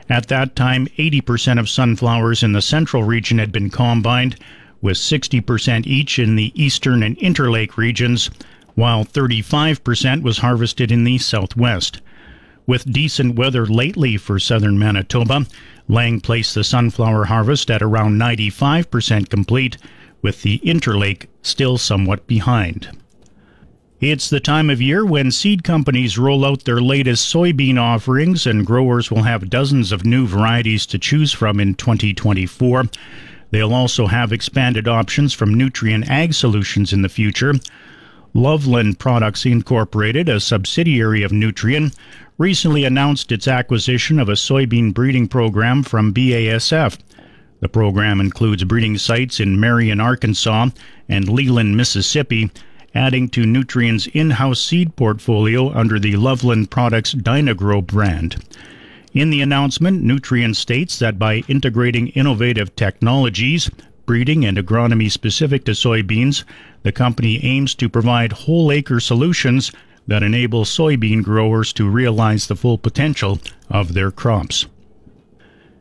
At 0.09 0.27
that 0.27 0.55
time, 0.55 0.87
80% 0.97 1.59
of 1.59 1.69
sunflowers 1.69 2.41
in 2.41 2.53
the 2.53 2.61
central 2.61 3.03
region 3.03 3.37
had 3.37 3.51
been 3.51 3.69
combined, 3.69 4.35
with 4.83 4.97
60% 4.97 5.87
each 5.87 6.19
in 6.19 6.35
the 6.35 6.51
eastern 6.61 7.01
and 7.01 7.17
interlake 7.17 7.77
regions, 7.77 8.29
while 8.75 9.05
35% 9.05 10.21
was 10.21 10.39
harvested 10.39 10.91
in 10.91 11.05
the 11.05 11.17
southwest. 11.17 12.01
With 12.67 12.91
decent 12.91 13.35
weather 13.35 13.65
lately 13.65 14.17
for 14.17 14.39
southern 14.39 14.77
Manitoba, 14.77 15.47
Lang 15.87 16.19
placed 16.19 16.53
the 16.53 16.65
sunflower 16.65 17.25
harvest 17.25 17.71
at 17.71 17.81
around 17.81 18.19
95% 18.19 19.29
complete, 19.29 19.77
with 20.21 20.41
the 20.41 20.59
interlake 20.59 21.27
still 21.41 21.77
somewhat 21.77 22.27
behind. 22.27 22.89
It's 24.01 24.29
the 24.29 24.41
time 24.41 24.69
of 24.69 24.81
year 24.81 25.05
when 25.05 25.31
seed 25.31 25.63
companies 25.63 26.17
roll 26.17 26.43
out 26.43 26.65
their 26.65 26.81
latest 26.81 27.33
soybean 27.33 27.79
offerings, 27.79 28.45
and 28.45 28.65
growers 28.65 29.09
will 29.09 29.23
have 29.23 29.49
dozens 29.49 29.93
of 29.93 30.05
new 30.05 30.27
varieties 30.27 30.85
to 30.87 30.99
choose 30.99 31.31
from 31.31 31.61
in 31.61 31.75
2024. 31.75 32.83
They'll 33.53 33.75
also 33.75 34.07
have 34.07 34.33
expanded 34.33 34.87
options 34.87 35.31
from 35.31 35.53
Nutrien 35.53 36.09
Ag 36.09 36.33
Solutions 36.33 36.91
in 36.91 37.03
the 37.03 37.07
future. 37.07 37.53
Loveland 38.33 38.97
Products 38.97 39.45
Incorporated, 39.45 40.27
a 40.27 40.39
subsidiary 40.39 41.21
of 41.21 41.31
Nutrien, 41.31 41.95
recently 42.39 42.83
announced 42.83 43.31
its 43.31 43.47
acquisition 43.47 44.17
of 44.17 44.27
a 44.27 44.31
soybean 44.31 44.91
breeding 44.91 45.27
program 45.27 45.83
from 45.83 46.11
BASF. 46.15 46.97
The 47.59 47.69
program 47.69 48.19
includes 48.19 48.63
breeding 48.63 48.97
sites 48.97 49.39
in 49.39 49.59
Marion, 49.59 49.99
Arkansas 49.99 50.69
and 51.07 51.29
Leland, 51.29 51.77
Mississippi, 51.77 52.49
adding 52.95 53.29
to 53.29 53.43
Nutrien's 53.43 54.07
in-house 54.07 54.61
seed 54.61 54.95
portfolio 54.95 55.71
under 55.73 55.99
the 55.99 56.15
Loveland 56.15 56.71
Products 56.71 57.11
Dyna-Gro 57.11 57.83
brand. 57.83 58.43
In 59.13 59.29
the 59.29 59.41
announcement, 59.41 60.03
Nutrien 60.03 60.55
states 60.55 60.97
that 60.97 61.19
by 61.19 61.43
integrating 61.47 62.07
innovative 62.09 62.75
technologies, 62.75 63.69
breeding 64.07 64.43
and 64.43 64.57
agronomy 64.57 65.11
specific 65.11 65.65
to 65.65 65.71
soybeans, 65.71 66.43
the 66.81 66.91
company 66.91 67.39
aims 67.43 67.75
to 67.75 67.89
provide 67.89 68.31
whole 68.31 68.71
acre 68.71 68.99
solutions 68.99 69.71
that 70.07 70.23
enable 70.23 70.65
soybean 70.65 71.23
growers 71.23 71.71
to 71.73 71.87
realize 71.87 72.47
the 72.47 72.55
full 72.55 72.79
potential 72.79 73.39
of 73.69 73.93
their 73.93 74.09
crops. 74.09 74.65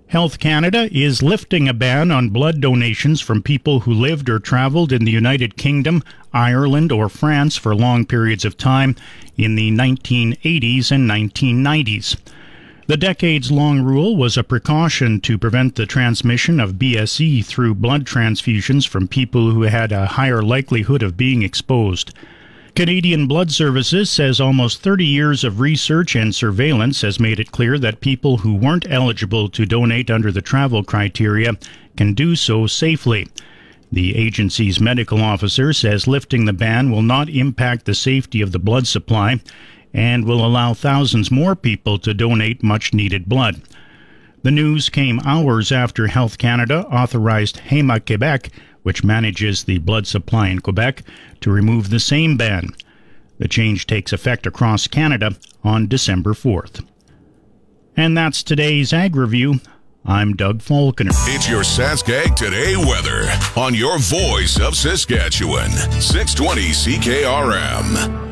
Health 0.09 0.39
Canada 0.39 0.91
is 0.93 1.23
lifting 1.23 1.71
a 1.71 1.73
ban 1.73 2.11
on 2.11 2.29
blood 2.29 2.61
donations 2.61 3.23
from 3.23 3.43
people 3.43 3.81
who 3.81 3.95
lived 3.95 4.29
or 4.29 4.41
traveled 4.41 4.93
in 4.93 5.07
the 5.07 5.11
United 5.11 5.57
Kingdom, 5.57 6.03
Ireland, 6.35 6.93
or 6.93 7.09
France 7.09 7.57
for 7.57 7.75
long 7.75 8.05
periods 8.05 8.45
of 8.45 8.59
time 8.59 8.95
in 9.39 9.55
the 9.55 9.71
1980s 9.71 10.93
and 10.93 11.11
1990s. 11.11 12.19
The 12.93 12.99
decades 12.99 13.51
long 13.51 13.81
rule 13.81 14.19
was 14.19 14.37
a 14.37 14.45
precaution 14.45 15.23
to 15.23 15.39
prevent 15.39 15.77
the 15.77 15.87
transmission 15.87 16.61
of 16.61 16.75
BSE 16.75 17.43
through 17.43 17.77
blood 17.77 18.05
transfusions 18.05 18.87
from 18.87 19.09
people 19.09 19.51
who 19.51 19.63
had 19.63 19.93
a 19.93 20.05
higher 20.05 20.43
likelihood 20.43 21.03
of 21.03 21.17
being 21.17 21.43
exposed. 21.43 22.13
Canadian 22.77 23.27
Blood 23.27 23.51
Services 23.51 24.11
says 24.11 24.43
almost 24.43 24.83
30 24.83 25.07
years 25.07 25.43
of 25.43 25.59
research 25.59 26.15
and 26.15 26.35
surveillance 26.35 27.01
has 27.01 27.19
made 27.19 27.41
it 27.41 27.51
clear 27.51 27.79
that 27.79 28.03
people 28.03 28.37
who 28.37 28.55
weren't 28.55 28.91
eligible 28.91 29.49
to 29.49 29.65
donate 29.65 30.11
under 30.11 30.31
the 30.31 30.43
travel 30.43 30.85
criteria 30.85 31.57
can 31.97 32.13
do 32.13 32.37
so 32.37 32.67
safely. 32.67 33.27
The 33.91 34.15
agency's 34.17 34.81
medical 34.81 35.23
officer 35.23 35.73
says 35.73 36.07
lifting 36.07 36.45
the 36.45 36.53
ban 36.53 36.91
will 36.91 37.01
not 37.01 37.31
impact 37.31 37.87
the 37.87 37.95
safety 37.95 38.43
of 38.43 38.53
the 38.53 38.59
blood 38.59 38.87
supply 38.87 39.41
and 39.93 40.25
will 40.25 40.45
allow 40.45 40.75
thousands 40.75 41.31
more 41.31 41.55
people 41.55 41.99
to 41.99 42.15
donate 42.15 42.63
much 42.63 42.95
needed 42.95 43.29
blood. 43.29 43.63
The 44.43 44.51
news 44.51 44.89
came 44.89 45.21
hours 45.25 45.71
after 45.71 46.09
Health 46.09 46.39
Canada 46.39 46.87
authorized 46.89 47.59
Héma-Québec 47.69 48.51
which 48.83 49.05
manages 49.05 49.65
the 49.65 49.79
blood 49.79 50.07
supply 50.07 50.49
in 50.49 50.61
Quebec, 50.61 51.03
to 51.41 51.51
remove 51.51 51.91
the 51.91 52.01
same 52.01 52.37
ban. 52.37 52.71
The 53.39 53.49
change 53.49 53.87
takes 53.87 54.13
effect 54.13 54.47
across 54.47 54.87
Canada 54.87 55.37
on 55.65 55.89
December 55.89 56.33
4th. 56.33 56.85
And 57.97 58.17
that's 58.17 58.43
today's 58.43 58.93
Ag 58.93 59.17
Review. 59.17 59.61
I'm 60.05 60.35
Doug 60.35 60.63
Falconer. 60.63 61.13
It's 61.15 61.49
your 61.49 61.63
Saskag 61.63 62.35
Today 62.35 62.77
weather 62.77 63.31
on 63.57 63.75
your 63.75 63.99
voice 63.99 64.59
of 64.59 64.75
Saskatchewan, 64.75 65.71
620 66.01 66.71
CKRM. 66.71 68.32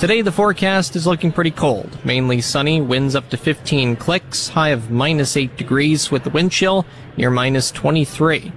Today 0.00 0.22
the 0.22 0.32
forecast 0.32 0.96
is 0.96 1.06
looking 1.06 1.30
pretty 1.30 1.50
cold. 1.50 2.02
Mainly 2.06 2.40
sunny, 2.40 2.80
winds 2.80 3.14
up 3.14 3.28
to 3.28 3.36
15 3.36 3.96
clicks, 3.96 4.48
high 4.48 4.70
of 4.70 4.90
minus 4.90 5.36
8 5.36 5.58
degrees 5.58 6.10
with 6.10 6.24
the 6.24 6.30
wind 6.30 6.52
chill 6.52 6.86
near 7.18 7.28
minus 7.28 7.70
23. 7.70 8.50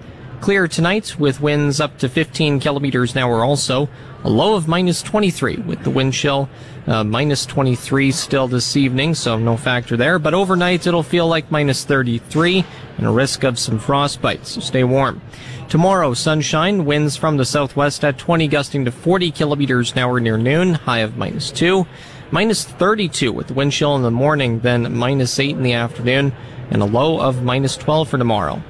Clear 0.43 0.67
tonight 0.67 1.17
with 1.17 1.39
winds 1.39 1.79
up 1.79 1.97
to 1.99 2.09
15 2.09 2.59
kilometers 2.59 3.13
an 3.13 3.19
hour 3.19 3.45
also. 3.45 3.87
A 4.25 4.29
low 4.29 4.55
of 4.55 4.67
minus 4.67 5.01
23 5.01 5.55
with 5.59 5.85
the 5.85 5.89
wind 5.89 6.11
chill 6.11 6.49
uh, 6.85 7.01
minus 7.05 7.45
23 7.45 8.11
still 8.11 8.49
this 8.49 8.75
evening, 8.75 9.15
so 9.15 9.37
no 9.37 9.55
factor 9.55 9.95
there. 9.95 10.19
But 10.19 10.33
overnight 10.33 10.85
it'll 10.85 11.01
feel 11.01 11.29
like 11.29 11.49
minus 11.49 11.85
33 11.85 12.65
and 12.97 13.07
a 13.07 13.09
risk 13.09 13.45
of 13.45 13.57
some 13.57 13.79
frostbite, 13.79 14.45
so 14.45 14.59
stay 14.59 14.83
warm. 14.83 15.21
Tomorrow, 15.69 16.13
sunshine, 16.13 16.83
winds 16.83 17.15
from 17.15 17.37
the 17.37 17.45
southwest 17.45 18.03
at 18.03 18.17
20 18.17 18.49
gusting 18.49 18.83
to 18.83 18.91
40 18.91 19.31
kilometers 19.31 19.93
an 19.93 19.99
hour 19.99 20.19
near 20.19 20.37
noon, 20.37 20.73
high 20.73 20.99
of 20.99 21.15
minus 21.15 21.51
2. 21.51 21.87
Minus 22.31 22.65
32 22.65 23.31
with 23.31 23.47
the 23.47 23.53
wind 23.53 23.71
chill 23.71 23.95
in 23.95 24.01
the 24.01 24.11
morning, 24.11 24.59
then 24.59 24.93
minus 24.93 25.39
8 25.39 25.51
in 25.51 25.63
the 25.63 25.71
afternoon, 25.71 26.33
and 26.69 26.81
a 26.81 26.85
low 26.85 27.21
of 27.21 27.43
minus 27.43 27.77
12 27.77 28.09
for 28.09 28.17
tomorrow. 28.17 28.61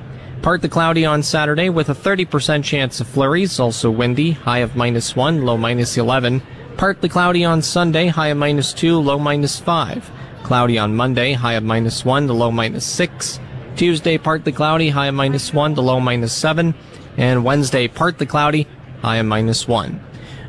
Partly 0.44 0.68
cloudy 0.68 1.06
on 1.06 1.24
Saturday 1.24 1.70
with 1.70 1.88
a 1.88 1.96
30% 1.96 2.66
chance 2.66 3.00
of 3.00 3.08
flurries, 3.08 3.62
also 3.62 3.90
windy, 3.90 4.32
high 4.32 4.58
of 4.58 4.76
minus 4.76 5.16
1, 5.16 5.46
low 5.46 5.56
minus 5.56 5.96
11. 5.98 6.42
Partly 6.76 7.08
cloudy 7.08 7.46
on 7.46 7.62
Sunday, 7.62 8.08
high 8.08 8.28
of 8.28 8.38
minus 8.38 8.74
2, 8.74 9.00
low 9.00 9.18
minus 9.18 9.58
5. 9.62 10.12
Cloudy 10.44 10.78
on 10.78 10.98
Monday, 10.98 11.32
high 11.32 11.54
of 11.54 11.64
minus 11.64 12.04
1 12.04 12.28
to 12.28 12.34
low 12.34 12.52
minus 12.52 12.86
6. 12.86 13.40
Tuesday, 13.78 14.18
partly 14.18 14.52
cloudy, 14.52 14.90
high 14.90 15.08
of 15.08 15.16
minus 15.16 15.54
1 15.54 15.76
to 15.76 15.82
low 15.82 16.02
minus 16.02 16.34
7. 16.34 16.76
And 17.16 17.46
Wednesday, 17.46 17.88
partly 17.88 18.26
cloudy, 18.26 18.68
high 19.02 19.16
of 19.16 19.26
minus 19.26 19.66
1. 19.66 19.98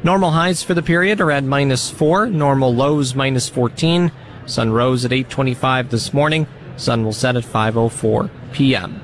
Normal 0.02 0.32
highs 0.32 0.64
for 0.64 0.74
the 0.74 0.82
period 0.82 1.20
are 1.20 1.30
at 1.30 1.44
minus 1.44 1.88
4, 1.88 2.26
normal 2.26 2.74
lows 2.74 3.14
minus 3.14 3.48
14. 3.48 4.10
Sun 4.46 4.72
rose 4.72 5.04
at 5.04 5.12
8.25 5.12 5.90
this 5.90 6.12
morning. 6.12 6.48
Sun 6.76 7.04
will 7.04 7.12
set 7.12 7.36
at 7.36 7.44
5.04 7.44 8.28
p.m. 8.52 9.03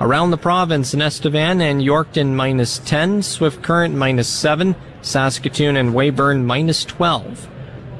Around 0.00 0.30
the 0.30 0.38
province 0.38 0.94
in 0.94 1.02
Estevan 1.02 1.60
and 1.60 1.82
Yorkton 1.82 2.32
minus 2.32 2.78
10, 2.78 3.22
Swift 3.22 3.62
Current 3.62 3.94
minus 3.94 4.28
7, 4.28 4.74
Saskatoon 5.02 5.76
and 5.76 5.92
Weyburn 5.92 6.46
minus 6.46 6.86
12. 6.86 7.46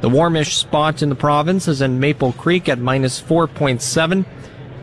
The 0.00 0.08
warmish 0.08 0.56
spot 0.56 1.02
in 1.02 1.10
the 1.10 1.14
province 1.14 1.68
is 1.68 1.82
in 1.82 2.00
Maple 2.00 2.32
Creek 2.32 2.70
at 2.70 2.78
minus 2.78 3.20
4.7. 3.20 4.24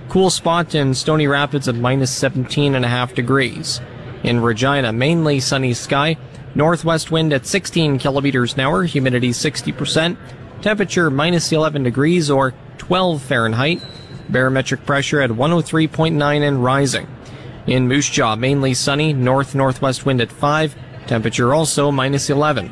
Cool 0.09 0.29
spot 0.29 0.75
in 0.75 0.93
Stony 0.93 1.25
Rapids 1.25 1.67
at 1.67 1.73
minus 1.73 2.17
17.5 2.19 3.15
degrees. 3.15 3.81
In 4.21 4.39
Regina, 4.39 4.93
mainly 4.93 5.39
sunny 5.39 5.73
sky. 5.73 6.17
Northwest 6.53 7.09
wind 7.09 7.33
at 7.33 7.47
16 7.47 7.97
kilometers 7.97 8.53
an 8.53 8.59
hour, 8.59 8.83
humidity 8.83 9.31
60%. 9.31 10.17
Temperature 10.61 11.09
minus 11.09 11.51
11 11.51 11.81
degrees 11.81 12.29
or 12.29 12.53
12 12.77 13.23
Fahrenheit. 13.23 13.81
Barometric 14.29 14.85
pressure 14.85 15.21
at 15.21 15.29
103.9 15.29 16.47
and 16.47 16.63
rising. 16.63 17.07
In 17.67 17.87
Moose 17.87 18.09
Jaw, 18.09 18.35
mainly 18.35 18.73
sunny, 18.73 19.13
north-northwest 19.13 20.05
wind 20.05 20.21
at 20.21 20.31
5, 20.31 20.75
temperature 21.07 21.53
also 21.53 21.91
minus 21.91 22.29
11. 22.29 22.71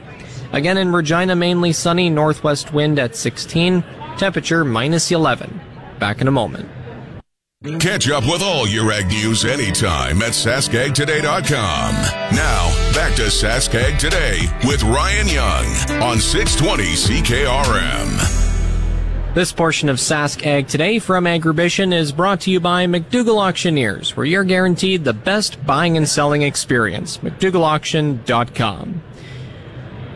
Again 0.54 0.78
in 0.78 0.94
Regina, 0.94 1.36
mainly 1.36 1.74
sunny, 1.74 2.10
northwest 2.10 2.74
wind 2.74 2.98
at 2.98 3.15
16, 3.15 3.84
temperature 4.18 4.63
minus 4.63 5.12
11. 5.12 5.60
Back 6.00 6.22
in 6.22 6.28
a 6.28 6.32
moment. 6.32 6.70
Catch 7.80 8.10
up 8.12 8.24
with 8.26 8.44
all 8.44 8.68
your 8.68 8.91
ag 8.91 9.08
news 9.08 9.44
anytime 9.44 10.22
at 10.22 10.34
saskagtoday.com. 10.34 11.96
Now, 12.36 12.94
back 12.94 13.15
to 13.15 13.24
Saskag 13.24 13.98
Today 13.98 14.48
with 14.68 14.84
Ryan 14.84 15.28
Young 15.28 15.65
on 16.04 16.20
620 16.20 16.84
CKRM. 16.94 18.44
This 19.36 19.52
portion 19.52 19.89
of 19.89 19.98
Sask 19.98 20.45
Ag 20.45 20.69
Today 20.69 20.98
from 20.98 21.26
Agribition 21.26 21.93
is 21.93 22.13
brought 22.13 22.39
to 22.41 22.52
you 22.52 22.62
by 22.62 22.86
McDougall 22.86 23.45
Auctioneers, 23.45 24.15
where 24.15 24.26
you're 24.26 24.45
guaranteed 24.45 25.04
the 25.04 25.12
best 25.12 25.65
buying 25.65 25.98
and 25.98 26.08
selling 26.08 26.41
experience. 26.41 27.17
McDougallAuction.com. 27.17 29.04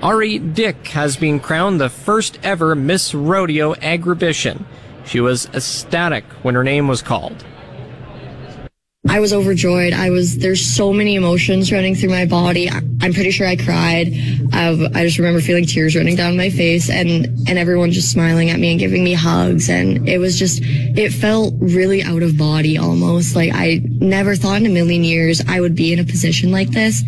Ari 0.02 0.40
Dyck 0.40 0.88
has 0.88 1.18
been 1.18 1.42
crowned 1.42 1.82
the 1.82 1.90
first 1.90 2.40
ever 2.44 2.76
Miss 2.76 3.14
Rodeo 3.14 3.74
Agribition. 3.74 4.64
She 5.04 5.20
was 5.20 5.48
ecstatic 5.48 6.24
when 6.42 6.56
her 6.56 6.64
name 6.64 6.88
was 6.88 7.02
called. 7.02 7.44
I 9.10 9.20
was 9.20 9.34
overjoyed. 9.34 9.94
I 9.94 10.12
was, 10.12 10.38
there's 10.38 10.64
so 10.64 10.94
many 10.94 11.16
emotions 11.16 11.72
running 11.72 11.96
through 11.96 12.12
my 12.12 12.28
body. 12.28 12.70
I, 12.70 12.78
am 12.78 13.12
pretty 13.12 13.32
sure 13.32 13.48
I 13.48 13.56
cried. 13.56 14.14
I've, 14.54 14.80
I 14.96 15.04
just 15.04 15.18
remember 15.18 15.42
feeling 15.42 15.66
tears 15.66 15.96
running 15.96 16.16
down 16.16 16.38
my 16.38 16.52
face 16.52 16.92
and, 16.92 17.26
and 17.50 17.58
everyone 17.58 17.90
just 17.90 18.12
smiling 18.12 18.52
at 18.52 18.60
me 18.60 18.70
and 18.70 18.80
giving 18.80 19.04
me 19.04 19.14
hugs. 19.14 19.68
And 19.68 20.08
it 20.08 20.20
was 20.20 20.38
just, 20.38 20.60
it 20.62 21.12
felt 21.12 21.56
really 21.58 22.04
out 22.04 22.22
of 22.22 22.38
body 22.38 22.78
almost. 22.78 23.36
Like 23.36 23.52
I 23.52 23.82
never 23.84 24.36
thought 24.36 24.62
in 24.62 24.68
a 24.68 24.70
million 24.70 25.04
years 25.04 25.42
I 25.48 25.60
would 25.60 25.76
be 25.76 25.92
in 25.92 25.98
a 25.98 26.04
position 26.04 26.52
like 26.52 26.70
this. 26.70 27.02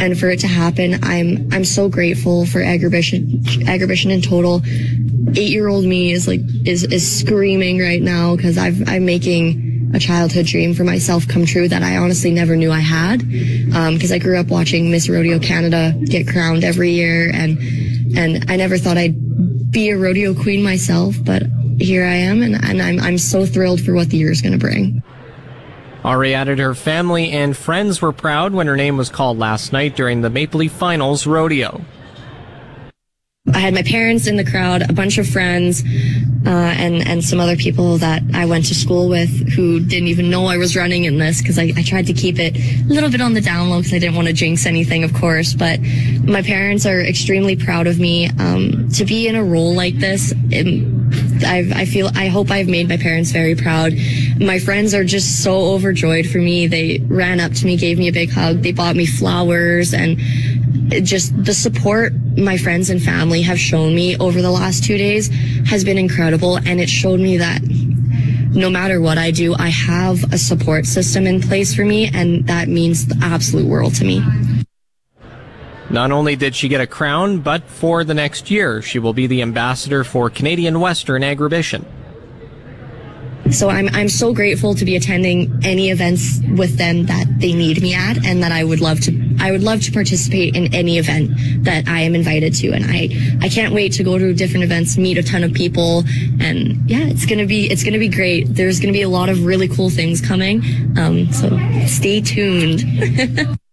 And 0.00 0.18
for 0.18 0.30
it 0.30 0.40
to 0.40 0.48
happen, 0.48 0.98
I'm, 1.04 1.48
I'm 1.52 1.64
so 1.64 1.88
grateful 1.88 2.46
for 2.46 2.58
Agribition, 2.58 3.42
Agribition 3.66 4.10
in 4.10 4.22
total. 4.22 4.60
Eight 5.36 5.52
year 5.52 5.68
old 5.68 5.84
me 5.84 6.10
is 6.10 6.26
like, 6.26 6.40
is, 6.64 6.82
is 6.82 7.20
screaming 7.20 7.78
right 7.78 8.02
now 8.02 8.34
because 8.34 8.58
I've, 8.58 8.88
I'm 8.88 9.06
making, 9.06 9.63
a 9.94 9.98
childhood 9.98 10.46
dream 10.46 10.74
for 10.74 10.84
myself 10.84 11.26
come 11.28 11.46
true 11.46 11.68
that 11.68 11.82
I 11.82 11.96
honestly 11.96 12.32
never 12.32 12.56
knew 12.56 12.70
I 12.70 12.80
had. 12.80 13.26
Because 13.28 14.10
um, 14.10 14.14
I 14.14 14.18
grew 14.18 14.38
up 14.38 14.48
watching 14.48 14.90
Miss 14.90 15.08
Rodeo 15.08 15.38
Canada 15.38 15.94
get 16.04 16.28
crowned 16.28 16.64
every 16.64 16.90
year, 16.90 17.30
and 17.32 17.58
and 18.16 18.50
I 18.50 18.56
never 18.56 18.78
thought 18.78 18.96
I'd 18.96 19.70
be 19.70 19.90
a 19.90 19.98
rodeo 19.98 20.34
queen 20.34 20.62
myself, 20.62 21.16
but 21.24 21.42
here 21.78 22.04
I 22.04 22.14
am, 22.14 22.42
and, 22.42 22.54
and 22.54 22.80
I'm, 22.80 23.00
I'm 23.00 23.18
so 23.18 23.44
thrilled 23.44 23.80
for 23.80 23.92
what 23.92 24.08
the 24.10 24.16
year 24.16 24.30
is 24.30 24.40
going 24.40 24.52
to 24.52 24.58
bring. 24.58 25.02
Ari 26.04 26.34
added 26.34 26.58
her 26.58 26.74
family 26.74 27.30
and 27.30 27.56
friends 27.56 28.02
were 28.02 28.12
proud 28.12 28.52
when 28.52 28.66
her 28.66 28.76
name 28.76 28.96
was 28.96 29.08
called 29.08 29.38
last 29.38 29.72
night 29.72 29.96
during 29.96 30.20
the 30.20 30.30
Maple 30.30 30.60
Leaf 30.60 30.72
Finals 30.72 31.26
rodeo. 31.26 31.80
I 33.54 33.58
had 33.58 33.72
my 33.72 33.82
parents 33.82 34.26
in 34.26 34.36
the 34.36 34.44
crowd, 34.44 34.88
a 34.90 34.92
bunch 34.92 35.16
of 35.16 35.28
friends, 35.28 35.84
uh, 36.46 36.50
and 36.50 37.06
and 37.06 37.24
some 37.24 37.40
other 37.40 37.56
people 37.56 37.96
that 37.98 38.22
I 38.34 38.46
went 38.46 38.66
to 38.66 38.74
school 38.74 39.08
with 39.08 39.30
who 39.52 39.80
didn't 39.80 40.08
even 40.08 40.28
know 40.28 40.46
I 40.46 40.58
was 40.58 40.76
running 40.76 41.04
in 41.04 41.18
this 41.18 41.40
because 41.40 41.58
I, 41.58 41.72
I 41.76 41.82
tried 41.82 42.06
to 42.08 42.12
keep 42.12 42.38
it 42.38 42.56
a 42.56 42.92
little 42.92 43.10
bit 43.10 43.20
on 43.20 43.32
the 43.32 43.40
down 43.40 43.70
low 43.70 43.78
because 43.78 43.94
I 43.94 43.98
didn't 43.98 44.16
want 44.16 44.28
to 44.28 44.34
jinx 44.34 44.66
anything, 44.66 45.04
of 45.04 45.14
course. 45.14 45.54
But 45.54 45.80
my 46.24 46.42
parents 46.42 46.84
are 46.84 47.00
extremely 47.00 47.56
proud 47.56 47.86
of 47.86 47.98
me 47.98 48.28
um, 48.38 48.88
to 48.90 49.04
be 49.04 49.28
in 49.28 49.36
a 49.36 49.44
role 49.44 49.74
like 49.74 49.98
this. 49.98 50.34
It, 50.50 50.84
I've, 51.46 51.72
I 51.72 51.84
feel 51.84 52.10
I 52.14 52.26
hope 52.28 52.50
I've 52.50 52.68
made 52.68 52.88
my 52.88 52.96
parents 52.96 53.30
very 53.30 53.54
proud. 53.54 53.92
My 54.38 54.58
friends 54.58 54.94
are 54.94 55.04
just 55.04 55.42
so 55.42 55.54
overjoyed 55.74 56.26
for 56.26 56.38
me. 56.38 56.66
They 56.66 56.98
ran 57.06 57.40
up 57.40 57.52
to 57.52 57.66
me, 57.66 57.76
gave 57.76 57.98
me 57.98 58.08
a 58.08 58.12
big 58.12 58.30
hug. 58.30 58.62
They 58.62 58.72
bought 58.72 58.96
me 58.96 59.06
flowers 59.06 59.94
and 59.94 60.18
just 60.88 61.32
the 61.44 61.54
support 61.54 62.12
my 62.36 62.56
friends 62.56 62.90
and 62.90 63.02
family 63.02 63.42
have 63.42 63.58
shown 63.58 63.94
me 63.94 64.16
over 64.18 64.42
the 64.42 64.50
last 64.50 64.84
two 64.84 64.98
days 64.98 65.28
has 65.66 65.84
been 65.84 65.98
incredible. 65.98 66.56
And 66.56 66.80
it 66.80 66.88
showed 66.88 67.20
me 67.20 67.38
that 67.38 67.62
no 68.50 68.70
matter 68.70 69.00
what 69.00 69.18
I 69.18 69.30
do, 69.30 69.54
I 69.54 69.68
have 69.68 70.32
a 70.32 70.38
support 70.38 70.86
system 70.86 71.26
in 71.26 71.40
place 71.40 71.74
for 71.74 71.84
me. 71.84 72.10
And 72.12 72.46
that 72.46 72.68
means 72.68 73.06
the 73.06 73.18
absolute 73.22 73.66
world 73.66 73.94
to 73.96 74.04
me. 74.04 74.22
Not 75.90 76.10
only 76.10 76.34
did 76.34 76.54
she 76.54 76.68
get 76.68 76.80
a 76.80 76.86
crown, 76.86 77.40
but 77.40 77.64
for 77.64 78.04
the 78.04 78.14
next 78.14 78.50
year, 78.50 78.82
she 78.82 78.98
will 78.98 79.12
be 79.12 79.26
the 79.26 79.42
ambassador 79.42 80.02
for 80.02 80.30
Canadian 80.30 80.80
Western 80.80 81.22
Agribition. 81.22 81.84
So 83.50 83.68
I'm 83.68 83.88
I'm 83.90 84.08
so 84.08 84.32
grateful 84.32 84.74
to 84.74 84.84
be 84.84 84.96
attending 84.96 85.60
any 85.62 85.90
events 85.90 86.40
with 86.56 86.78
them 86.78 87.04
that 87.06 87.26
they 87.38 87.52
need 87.52 87.82
me 87.82 87.94
at 87.94 88.24
and 88.24 88.42
that 88.42 88.52
I 88.52 88.64
would 88.64 88.80
love 88.80 89.00
to 89.02 89.12
I 89.44 89.52
would 89.52 89.62
love 89.62 89.82
to 89.82 89.92
participate 89.92 90.56
in 90.56 90.74
any 90.74 90.96
event 90.96 91.30
that 91.64 91.86
I 91.86 92.00
am 92.00 92.14
invited 92.14 92.54
to 92.54 92.72
and 92.72 92.86
I 92.88 93.10
I 93.42 93.50
can't 93.50 93.74
wait 93.74 93.92
to 93.94 94.02
go 94.02 94.16
to 94.16 94.32
different 94.32 94.64
events, 94.64 94.96
meet 94.96 95.18
a 95.18 95.22
ton 95.22 95.44
of 95.44 95.52
people 95.52 96.02
and 96.40 96.80
yeah, 96.88 97.04
it's 97.04 97.26
going 97.26 97.40
to 97.40 97.46
be 97.46 97.70
it's 97.70 97.82
going 97.82 97.92
to 97.92 97.98
be 97.98 98.08
great. 98.08 98.46
There's 98.48 98.80
going 98.80 98.92
to 98.92 98.96
be 98.98 99.02
a 99.02 99.08
lot 99.10 99.28
of 99.28 99.44
really 99.44 99.68
cool 99.68 99.90
things 99.90 100.22
coming. 100.22 100.62
Um, 100.96 101.30
so 101.30 101.58
stay 101.86 102.22
tuned. 102.22 102.84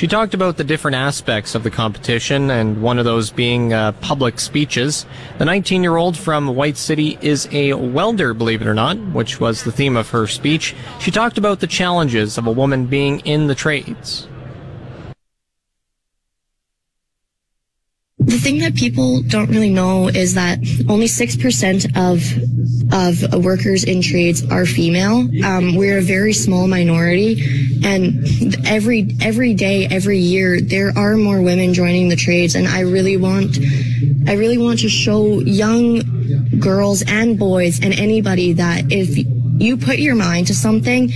She 0.00 0.08
talked 0.08 0.32
about 0.32 0.56
the 0.56 0.64
different 0.64 0.94
aspects 0.94 1.54
of 1.54 1.62
the 1.62 1.70
competition, 1.70 2.50
and 2.50 2.80
one 2.80 2.98
of 2.98 3.04
those 3.04 3.30
being 3.30 3.74
uh, 3.74 3.92
public 4.00 4.40
speeches. 4.40 5.04
The 5.36 5.44
19 5.44 5.82
year 5.82 5.98
old 5.98 6.16
from 6.16 6.46
White 6.56 6.78
City 6.78 7.18
is 7.20 7.46
a 7.52 7.74
welder, 7.74 8.32
believe 8.32 8.62
it 8.62 8.66
or 8.66 8.72
not, 8.72 8.96
which 9.12 9.40
was 9.40 9.62
the 9.62 9.70
theme 9.70 9.98
of 9.98 10.08
her 10.08 10.26
speech. 10.26 10.74
She 11.00 11.10
talked 11.10 11.36
about 11.36 11.60
the 11.60 11.66
challenges 11.66 12.38
of 12.38 12.46
a 12.46 12.50
woman 12.50 12.86
being 12.86 13.20
in 13.26 13.46
the 13.46 13.54
trades. 13.54 14.26
The 18.20 18.38
thing 18.38 18.58
that 18.58 18.74
people 18.74 19.22
don't 19.22 19.48
really 19.48 19.70
know 19.70 20.08
is 20.08 20.34
that 20.34 20.58
only 20.88 21.06
6% 21.06 21.96
of 21.96 22.22
of 22.92 23.44
workers 23.44 23.84
in 23.84 24.02
trades 24.02 24.44
are 24.50 24.66
female. 24.66 25.28
Um, 25.44 25.76
we're 25.76 25.98
a 25.98 26.02
very 26.02 26.32
small 26.32 26.66
minority 26.66 27.40
and 27.84 28.24
every 28.66 29.16
every 29.22 29.54
day, 29.54 29.86
every 29.86 30.18
year 30.18 30.60
there 30.60 30.92
are 30.96 31.16
more 31.16 31.40
women 31.40 31.72
joining 31.72 32.08
the 32.08 32.16
trades 32.16 32.54
and 32.54 32.68
I 32.68 32.80
really 32.80 33.16
want 33.16 33.58
I 34.26 34.34
really 34.34 34.58
want 34.58 34.80
to 34.80 34.88
show 34.88 35.40
young 35.40 36.58
girls 36.58 37.02
and 37.06 37.38
boys 37.38 37.82
and 37.82 37.94
anybody 37.94 38.52
that 38.54 38.92
if 38.92 39.16
you 39.60 39.76
put 39.76 39.98
your 39.98 40.14
mind 40.14 40.48
to 40.48 40.54
something 40.54 41.10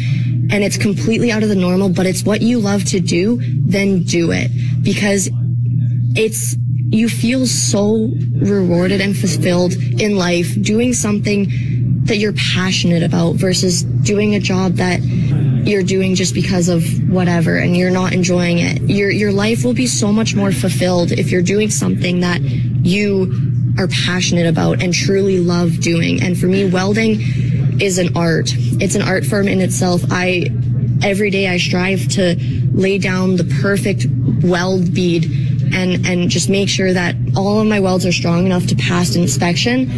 and 0.50 0.64
it's 0.64 0.76
completely 0.76 1.32
out 1.32 1.42
of 1.42 1.48
the 1.48 1.54
normal, 1.54 1.88
but 1.88 2.06
it's 2.06 2.22
what 2.24 2.40
you 2.40 2.60
love 2.60 2.84
to 2.84 3.00
do, 3.00 3.40
then 3.66 4.04
do 4.04 4.30
it 4.30 4.50
because 4.82 5.28
it's 6.16 6.56
you 6.94 7.08
feel 7.08 7.46
so 7.46 8.10
rewarded 8.32 9.00
and 9.00 9.16
fulfilled 9.16 9.74
in 9.74 10.16
life 10.16 10.60
doing 10.62 10.92
something 10.92 11.48
that 12.04 12.18
you're 12.18 12.34
passionate 12.54 13.02
about 13.02 13.34
versus 13.34 13.82
doing 13.82 14.34
a 14.34 14.40
job 14.40 14.74
that 14.74 15.02
you're 15.02 15.82
doing 15.82 16.14
just 16.14 16.34
because 16.34 16.68
of 16.68 16.84
whatever 17.10 17.56
and 17.56 17.76
you're 17.76 17.90
not 17.90 18.12
enjoying 18.12 18.58
it. 18.58 18.82
Your 18.82 19.10
your 19.10 19.32
life 19.32 19.64
will 19.64 19.74
be 19.74 19.86
so 19.86 20.12
much 20.12 20.34
more 20.34 20.52
fulfilled 20.52 21.12
if 21.12 21.30
you're 21.30 21.42
doing 21.42 21.70
something 21.70 22.20
that 22.20 22.42
you 22.42 23.32
are 23.78 23.88
passionate 23.88 24.46
about 24.46 24.82
and 24.82 24.92
truly 24.92 25.40
love 25.40 25.80
doing. 25.80 26.22
And 26.22 26.38
for 26.38 26.46
me, 26.46 26.68
welding 26.68 27.20
is 27.80 27.98
an 27.98 28.16
art. 28.16 28.52
It's 28.54 28.94
an 28.94 29.02
art 29.02 29.24
form 29.24 29.48
in 29.48 29.60
itself. 29.60 30.02
I 30.10 30.50
every 31.02 31.30
day 31.30 31.48
I 31.48 31.56
strive 31.56 32.06
to 32.10 32.36
lay 32.72 32.98
down 32.98 33.36
the 33.36 33.44
perfect 33.62 34.06
weld 34.44 34.94
bead 34.94 35.43
and 35.74 36.06
and 36.06 36.30
just 36.30 36.48
make 36.48 36.68
sure 36.68 36.92
that 36.92 37.14
all 37.36 37.60
of 37.60 37.66
my 37.66 37.80
welds 37.80 38.06
are 38.06 38.12
strong 38.12 38.46
enough 38.46 38.66
to 38.66 38.76
pass 38.76 39.16
inspection 39.16 39.90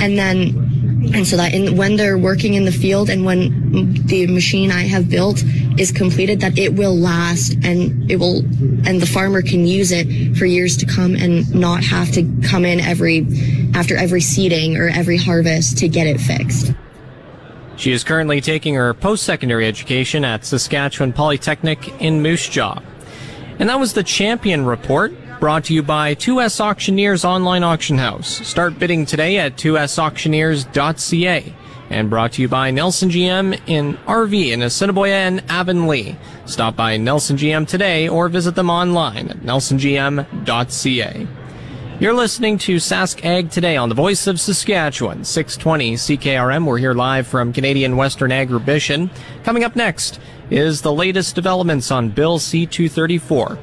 and 0.00 0.18
then 0.18 0.64
and 1.12 1.26
so 1.26 1.36
that 1.36 1.52
in, 1.52 1.76
when 1.76 1.96
they're 1.96 2.16
working 2.16 2.54
in 2.54 2.64
the 2.64 2.72
field 2.72 3.10
and 3.10 3.24
when 3.24 3.92
the 4.06 4.26
machine 4.28 4.70
I 4.70 4.82
have 4.82 5.10
built 5.10 5.42
is 5.78 5.92
completed 5.92 6.40
that 6.40 6.58
it 6.58 6.74
will 6.74 6.96
last 6.96 7.52
and 7.64 8.10
it 8.10 8.16
will 8.16 8.38
and 8.86 9.00
the 9.00 9.06
farmer 9.06 9.42
can 9.42 9.66
use 9.66 9.92
it 9.92 10.36
for 10.36 10.46
years 10.46 10.76
to 10.78 10.86
come 10.86 11.14
and 11.14 11.52
not 11.54 11.84
have 11.84 12.10
to 12.12 12.22
come 12.48 12.64
in 12.64 12.80
every 12.80 13.26
after 13.74 13.96
every 13.96 14.20
seeding 14.20 14.76
or 14.76 14.88
every 14.88 15.16
harvest 15.16 15.78
to 15.78 15.88
get 15.88 16.06
it 16.06 16.20
fixed. 16.20 16.72
She 17.76 17.90
is 17.90 18.04
currently 18.04 18.40
taking 18.40 18.76
her 18.76 18.94
post-secondary 18.94 19.66
education 19.66 20.24
at 20.24 20.44
Saskatchewan 20.44 21.12
Polytechnic 21.12 22.00
in 22.00 22.22
Moose 22.22 22.48
Jaw. 22.48 22.80
And 23.58 23.68
that 23.68 23.80
was 23.80 23.94
the 23.94 24.04
Champion 24.04 24.64
Report, 24.64 25.12
brought 25.44 25.64
to 25.64 25.74
you 25.74 25.82
by 25.82 26.14
2S 26.14 26.58
Auctioneers 26.58 27.22
Online 27.22 27.62
Auction 27.62 27.98
House. 27.98 28.40
Start 28.48 28.78
bidding 28.78 29.04
today 29.04 29.36
at 29.36 29.56
2sauctioneers.ca. 29.56 31.54
And 31.90 32.08
brought 32.08 32.32
to 32.32 32.40
you 32.40 32.48
by 32.48 32.70
Nelson 32.70 33.10
GM 33.10 33.60
in 33.66 33.98
RV 34.06 34.52
in 34.52 34.62
Assiniboia 34.62 35.16
and 35.16 35.44
Avonlea. 35.50 36.16
Stop 36.46 36.76
by 36.76 36.96
Nelson 36.96 37.36
GM 37.36 37.68
today 37.68 38.08
or 38.08 38.30
visit 38.30 38.54
them 38.54 38.70
online 38.70 39.28
at 39.28 39.40
nelsongm.ca. 39.40 41.28
You're 42.00 42.14
listening 42.14 42.56
to 42.58 42.76
Sask 42.76 43.22
Ag 43.22 43.50
Today 43.50 43.76
on 43.76 43.90
the 43.90 43.94
Voice 43.94 44.26
of 44.26 44.40
Saskatchewan, 44.40 45.24
620 45.24 45.96
CKRM. 45.96 46.64
We're 46.64 46.78
here 46.78 46.94
live 46.94 47.26
from 47.26 47.52
Canadian 47.52 47.98
Western 47.98 48.30
Agribition. 48.30 49.10
Coming 49.44 49.62
up 49.62 49.76
next 49.76 50.20
is 50.48 50.80
the 50.80 50.92
latest 50.92 51.34
developments 51.34 51.90
on 51.90 52.08
Bill 52.08 52.38
C-234. 52.38 53.58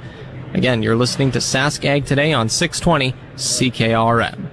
Again, 0.54 0.84
you're 0.84 0.96
listening 0.96 1.32
to 1.32 1.40
Sask 1.40 1.84
Ag 1.86 2.06
Today 2.06 2.34
on 2.34 2.50
620 2.50 3.14
CKRM. 3.36 4.50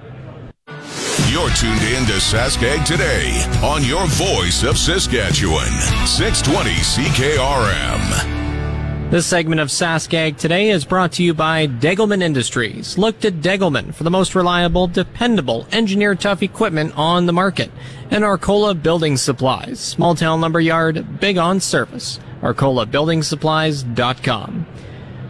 You're 1.29 1.49
tuned 1.51 1.83
in 1.83 2.05
to 2.05 2.13
Sask 2.19 2.63
Ag 2.63 2.85
Today 2.85 3.43
on 3.61 3.83
your 3.83 4.07
voice 4.07 4.63
of 4.63 4.77
Saskatchewan, 4.77 5.69
620 6.07 6.71
CKRM. 6.71 8.39
This 9.11 9.25
segment 9.25 9.59
of 9.59 9.69
Saskag 9.69 10.37
today 10.37 10.69
is 10.69 10.85
brought 10.85 11.13
to 11.13 11.23
you 11.23 11.33
by 11.33 11.65
Degelman 11.65 12.21
Industries. 12.21 12.95
Look 12.95 13.19
to 13.21 13.31
Degelman 13.31 13.91
for 13.93 14.03
the 14.03 14.11
most 14.11 14.35
reliable, 14.35 14.85
dependable, 14.85 15.65
engineer 15.71 16.13
tough 16.13 16.43
equipment 16.43 16.93
on 16.95 17.25
the 17.25 17.33
market. 17.33 17.71
And 18.11 18.23
Arcola 18.23 18.75
Building 18.75 19.17
Supplies. 19.17 19.79
Small 19.79 20.13
town 20.13 20.41
lumber 20.41 20.61
yard, 20.61 21.19
big 21.19 21.39
on 21.39 21.59
service. 21.59 22.19
ArcolaBuildingSupplies.com. 22.41 24.67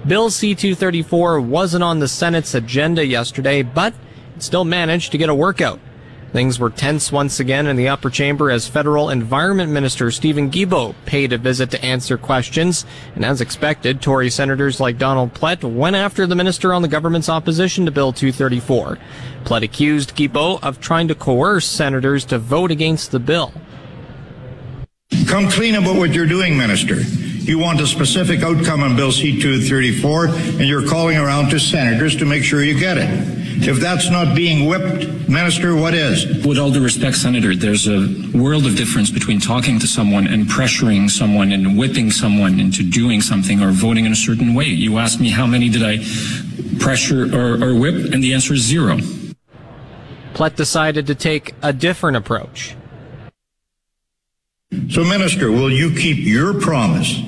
Bill 0.09 0.31
C-234 0.31 1.45
wasn't 1.45 1.83
on 1.83 1.99
the 1.99 2.07
Senate's 2.07 2.55
agenda 2.55 3.05
yesterday, 3.05 3.61
but 3.61 3.93
it 4.35 4.41
still 4.41 4.65
managed 4.65 5.11
to 5.11 5.19
get 5.19 5.29
a 5.29 5.35
workout. 5.35 5.79
Things 6.31 6.59
were 6.59 6.71
tense 6.71 7.11
once 7.11 7.39
again 7.39 7.67
in 7.67 7.75
the 7.75 7.89
upper 7.89 8.09
chamber 8.09 8.49
as 8.49 8.67
federal 8.67 9.11
environment 9.11 9.71
minister 9.71 10.09
Stephen 10.09 10.49
Guilbeault 10.49 10.95
paid 11.05 11.31
a 11.31 11.37
visit 11.37 11.69
to 11.71 11.85
answer 11.85 12.17
questions. 12.17 12.87
And 13.13 13.23
as 13.23 13.39
expected, 13.39 14.01
Tory 14.01 14.31
senators 14.31 14.79
like 14.79 14.97
Donald 14.97 15.35
Plett 15.35 15.63
went 15.63 15.95
after 15.95 16.25
the 16.25 16.35
minister 16.35 16.73
on 16.73 16.81
the 16.81 16.87
government's 16.87 17.29
opposition 17.29 17.85
to 17.85 17.91
Bill 17.91 18.11
234. 18.11 18.97
Plett 19.43 19.61
accused 19.61 20.15
Guilbeault 20.15 20.63
of 20.63 20.79
trying 20.79 21.07
to 21.09 21.15
coerce 21.15 21.67
senators 21.67 22.25
to 22.25 22.39
vote 22.39 22.71
against 22.71 23.11
the 23.11 23.19
bill. 23.19 23.53
Come 25.27 25.49
clean 25.51 25.75
about 25.75 25.97
what 25.97 26.15
you're 26.15 26.25
doing, 26.25 26.57
Minister. 26.57 26.95
You 27.41 27.57
want 27.57 27.81
a 27.81 27.87
specific 27.87 28.43
outcome 28.43 28.83
on 28.83 28.95
Bill 28.95 29.11
C-234, 29.11 30.59
and 30.59 30.67
you're 30.67 30.87
calling 30.87 31.17
around 31.17 31.49
to 31.49 31.59
senators 31.59 32.15
to 32.17 32.25
make 32.25 32.43
sure 32.43 32.63
you 32.63 32.77
get 32.77 32.97
it. 32.97 33.09
If 33.61 33.79
that's 33.79 34.09
not 34.09 34.35
being 34.35 34.67
whipped, 34.67 35.27
Minister, 35.27 35.75
what 35.75 35.93
is? 35.93 36.45
With 36.45 36.57
all 36.57 36.71
due 36.71 36.83
respect, 36.83 37.17
Senator, 37.17 37.55
there's 37.55 37.87
a 37.87 38.07
world 38.33 38.65
of 38.65 38.75
difference 38.75 39.09
between 39.09 39.39
talking 39.39 39.79
to 39.79 39.87
someone 39.87 40.27
and 40.27 40.45
pressuring 40.45 41.09
someone 41.09 41.51
and 41.51 41.77
whipping 41.77 42.11
someone 42.11 42.59
into 42.59 42.83
doing 42.83 43.21
something 43.21 43.61
or 43.61 43.71
voting 43.71 44.05
in 44.05 44.11
a 44.11 44.15
certain 44.15 44.53
way. 44.53 44.65
You 44.65 44.97
asked 44.97 45.19
me 45.19 45.29
how 45.29 45.47
many 45.47 45.69
did 45.69 45.83
I 45.83 45.97
pressure 46.79 47.23
or, 47.35 47.63
or 47.63 47.75
whip, 47.75 48.13
and 48.13 48.23
the 48.23 48.33
answer 48.33 48.53
is 48.53 48.61
zero. 48.61 48.97
Plett 50.33 50.55
decided 50.55 51.07
to 51.07 51.15
take 51.15 51.53
a 51.61 51.73
different 51.73 52.15
approach. 52.17 52.75
So, 54.89 55.03
Minister, 55.03 55.51
will 55.51 55.71
you 55.71 55.95
keep 55.95 56.17
your 56.19 56.59
promise 56.59 57.21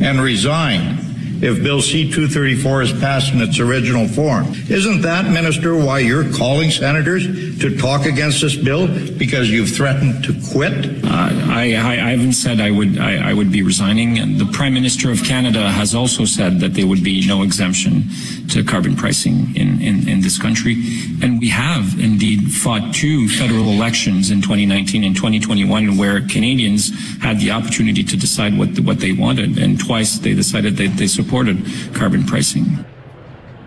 and 0.00 0.20
resign 0.20 1.05
if 1.42 1.62
Bill 1.62 1.82
C 1.82 2.04
234 2.04 2.82
is 2.82 2.92
passed 2.92 3.32
in 3.32 3.40
its 3.40 3.58
original 3.60 4.08
form? 4.08 4.46
Isn't 4.68 5.02
that, 5.02 5.30
Minister, 5.30 5.76
why 5.76 5.98
you're 5.98 6.30
calling 6.32 6.70
senators 6.70 7.26
to 7.60 7.76
talk 7.76 8.06
against 8.06 8.40
this 8.40 8.56
bill 8.56 8.86
because 9.18 9.50
you've 9.50 9.70
threatened 9.70 10.24
to 10.24 10.32
quit? 10.52 11.04
Uh, 11.04 11.28
I, 11.52 11.74
I, 11.74 11.92
I, 11.92 12.10
haven't 12.16 12.32
said 12.32 12.60
I 12.60 12.70
would 12.70 12.98
I, 12.98 13.30
I, 13.30 13.32
would 13.34 13.52
be 13.52 13.62
resigning. 13.62 14.18
And 14.18 14.38
the 14.38 14.46
Prime 14.46 14.74
Minister 14.74 15.10
of 15.10 15.22
Canada 15.24 15.70
has 15.70 15.94
also 15.94 16.24
said 16.24 16.60
that 16.60 16.74
there 16.74 16.86
would 16.86 17.04
be 17.04 17.26
no 17.26 17.42
exemption 17.42 18.04
to 18.48 18.64
carbon 18.64 18.96
pricing 18.96 19.54
in, 19.54 19.80
in, 19.82 20.08
in 20.08 20.20
this 20.22 20.38
country. 20.38 20.74
And 21.22 21.38
we 21.38 21.48
have 21.50 21.98
indeed 21.98 22.50
fought 22.52 22.94
two 22.94 23.28
federal 23.28 23.68
elections 23.68 24.30
in 24.30 24.40
2019 24.40 25.04
and 25.04 25.14
2021 25.14 25.96
where 25.98 26.20
Canadians 26.22 26.90
had 27.20 27.40
the 27.40 27.50
opportunity 27.50 28.02
to 28.04 28.16
decide 28.16 28.56
what, 28.58 28.78
what 28.80 29.00
they 29.00 29.12
wanted. 29.12 29.58
And 29.58 29.78
twice 29.78 30.18
they 30.18 30.34
decided 30.34 30.76
that 30.76 30.96
they 30.96 31.06
supported 31.06 31.25
carbon 31.28 32.24
pricing. 32.24 32.84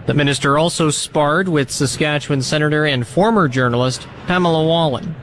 The 0.05 0.13
minister 0.13 0.57
also 0.57 0.89
sparred 0.89 1.47
with 1.47 1.69
Saskatchewan 1.69 2.41
Senator 2.41 2.85
and 2.85 3.05
former 3.05 3.47
journalist 3.47 4.07
Pamela 4.25 4.65
Wallin. 4.65 5.15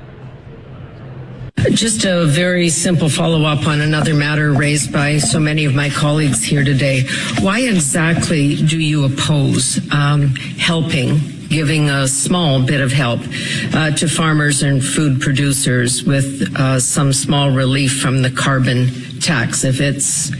Just 1.71 2.05
a 2.05 2.25
very 2.27 2.69
simple 2.69 3.09
follow 3.09 3.43
up 3.45 3.67
on 3.67 3.81
another 3.81 4.15
matter 4.15 4.53
raised 4.53 4.93
by 4.93 5.19
so 5.19 5.41
many 5.41 5.65
of 5.65 5.75
my 5.75 5.91
colleagues 5.91 6.45
here 6.45 6.63
today. 6.63 7.03
Why 7.41 7.63
exactly 7.63 8.55
do 8.55 8.79
you 8.79 9.05
oppose 9.05 9.81
um, 9.93 10.37
helping 10.59 11.19
giving 11.49 11.89
a 11.89 12.09
small 12.09 12.63
bit 12.65 12.81
of 12.81 12.93
help 12.93 13.21
uh, 13.73 13.91
to 13.93 14.09
farmers 14.09 14.63
and 14.63 14.85
food 14.85 15.21
producers 15.21 16.03
with 16.03 16.55
uh, 16.57 16.81
some 16.81 17.13
small 17.13 17.51
relief 17.51 18.01
from 18.01 18.23
the 18.23 18.31
carbon 18.31 18.89
tax. 19.27 19.65
If 19.65 19.81
it's 19.81 20.31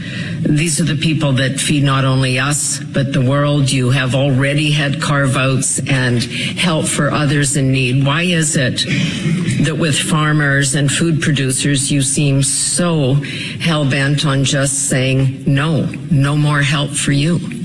these 0.47 0.79
are 0.79 0.85
the 0.85 0.95
people 0.95 1.33
that 1.33 1.59
feed 1.59 1.83
not 1.83 2.05
only 2.05 2.39
us 2.39 2.79
but 2.79 3.11
the 3.11 3.21
world. 3.21 3.69
You 3.69 3.89
have 3.89 4.15
already 4.15 4.71
had 4.71 5.01
carve 5.01 5.35
outs 5.35 5.79
and 5.89 6.23
help 6.23 6.85
for 6.85 7.11
others 7.11 7.57
in 7.57 7.71
need. 7.71 8.05
Why 8.05 8.21
is 8.21 8.55
it 8.55 8.85
that 9.65 9.77
with 9.77 9.97
farmers 9.97 10.73
and 10.75 10.91
food 10.91 11.21
producers 11.21 11.91
you 11.91 12.01
seem 12.01 12.43
so 12.43 13.15
hell 13.59 13.89
bent 13.89 14.25
on 14.25 14.45
just 14.45 14.87
saying 14.89 15.43
no, 15.45 15.85
no 16.09 16.37
more 16.37 16.61
help 16.61 16.91
for 16.91 17.11
you? 17.11 17.56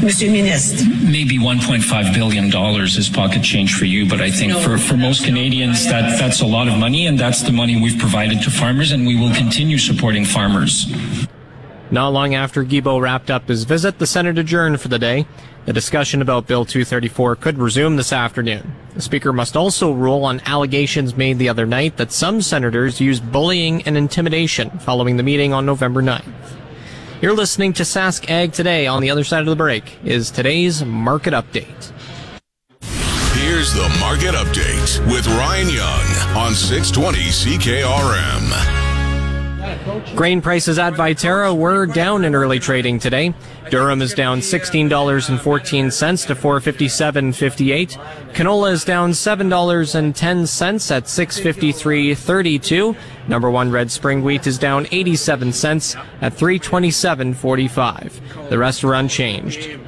Mr. 0.00 0.30
Minister. 0.30 0.84
Maybe 1.04 1.38
$1.5 1.38 2.14
billion 2.14 2.46
is 2.84 3.08
pocket 3.08 3.42
change 3.42 3.74
for 3.74 3.84
you, 3.84 4.08
but 4.08 4.20
I 4.20 4.30
think 4.30 4.52
no, 4.52 4.60
for, 4.60 4.78
for 4.78 4.96
most 4.96 5.24
Canadians, 5.24 5.84
that, 5.86 6.18
that's 6.18 6.40
a 6.40 6.46
lot 6.46 6.68
of 6.68 6.78
money, 6.78 7.06
and 7.06 7.18
that's 7.18 7.42
the 7.42 7.52
money 7.52 7.80
we've 7.80 7.98
provided 7.98 8.42
to 8.42 8.50
farmers, 8.50 8.92
and 8.92 9.06
we 9.06 9.18
will 9.18 9.34
continue 9.34 9.78
supporting 9.78 10.24
farmers. 10.24 10.86
Not 11.90 12.08
long 12.08 12.34
after 12.34 12.64
Guilbeault 12.64 13.00
wrapped 13.00 13.30
up 13.30 13.48
his 13.48 13.64
visit, 13.64 13.98
the 13.98 14.06
Senate 14.06 14.38
adjourned 14.38 14.80
for 14.80 14.88
the 14.88 14.98
day. 14.98 15.26
The 15.66 15.72
discussion 15.72 16.22
about 16.22 16.46
Bill 16.46 16.64
234 16.64 17.36
could 17.36 17.58
resume 17.58 17.96
this 17.96 18.12
afternoon. 18.12 18.74
The 18.94 19.02
Speaker 19.02 19.32
must 19.32 19.56
also 19.56 19.92
rule 19.92 20.24
on 20.24 20.40
allegations 20.46 21.16
made 21.16 21.38
the 21.38 21.48
other 21.48 21.66
night 21.66 21.96
that 21.96 22.12
some 22.12 22.40
senators 22.40 23.00
used 23.00 23.32
bullying 23.32 23.82
and 23.82 23.96
intimidation 23.96 24.70
following 24.78 25.16
the 25.16 25.22
meeting 25.22 25.52
on 25.52 25.66
November 25.66 26.02
9th. 26.02 26.24
You're 27.22 27.34
listening 27.34 27.72
to 27.74 27.82
Sask 27.82 28.28
Ag 28.28 28.52
Today. 28.52 28.86
On 28.86 29.00
the 29.00 29.10
other 29.10 29.24
side 29.24 29.40
of 29.40 29.46
the 29.46 29.56
break 29.56 29.98
is 30.04 30.30
today's 30.30 30.84
market 30.84 31.32
update. 31.32 31.90
Here's 33.32 33.72
the 33.72 33.88
market 33.98 34.34
update 34.34 35.00
with 35.10 35.26
Ryan 35.26 35.70
Young 35.70 36.36
on 36.36 36.52
620 36.52 37.18
CKRM. 37.30 38.85
Grain 40.14 40.40
prices 40.40 40.78
at 40.78 40.94
Viterra 40.94 41.54
were 41.56 41.86
down 41.86 42.24
in 42.24 42.34
early 42.34 42.58
trading 42.58 42.98
today. 42.98 43.32
Durum 43.66 44.02
is 44.02 44.14
down 44.14 44.40
$16.14 44.40 46.26
to 46.26 46.34
457.58. 46.34 48.32
Canola 48.32 48.72
is 48.72 48.84
down 48.84 49.10
$7.10 49.10 50.90
at 50.90 51.04
653.32. 51.04 52.96
Number 53.28 53.50
1 53.50 53.70
red 53.70 53.90
spring 53.90 54.22
wheat 54.22 54.46
is 54.46 54.58
down 54.58 54.86
87 54.90 55.52
cents 55.52 55.94
at 56.20 56.34
327.45. 56.34 58.48
The 58.48 58.58
rest 58.58 58.84
are 58.84 58.94
unchanged. 58.94 59.78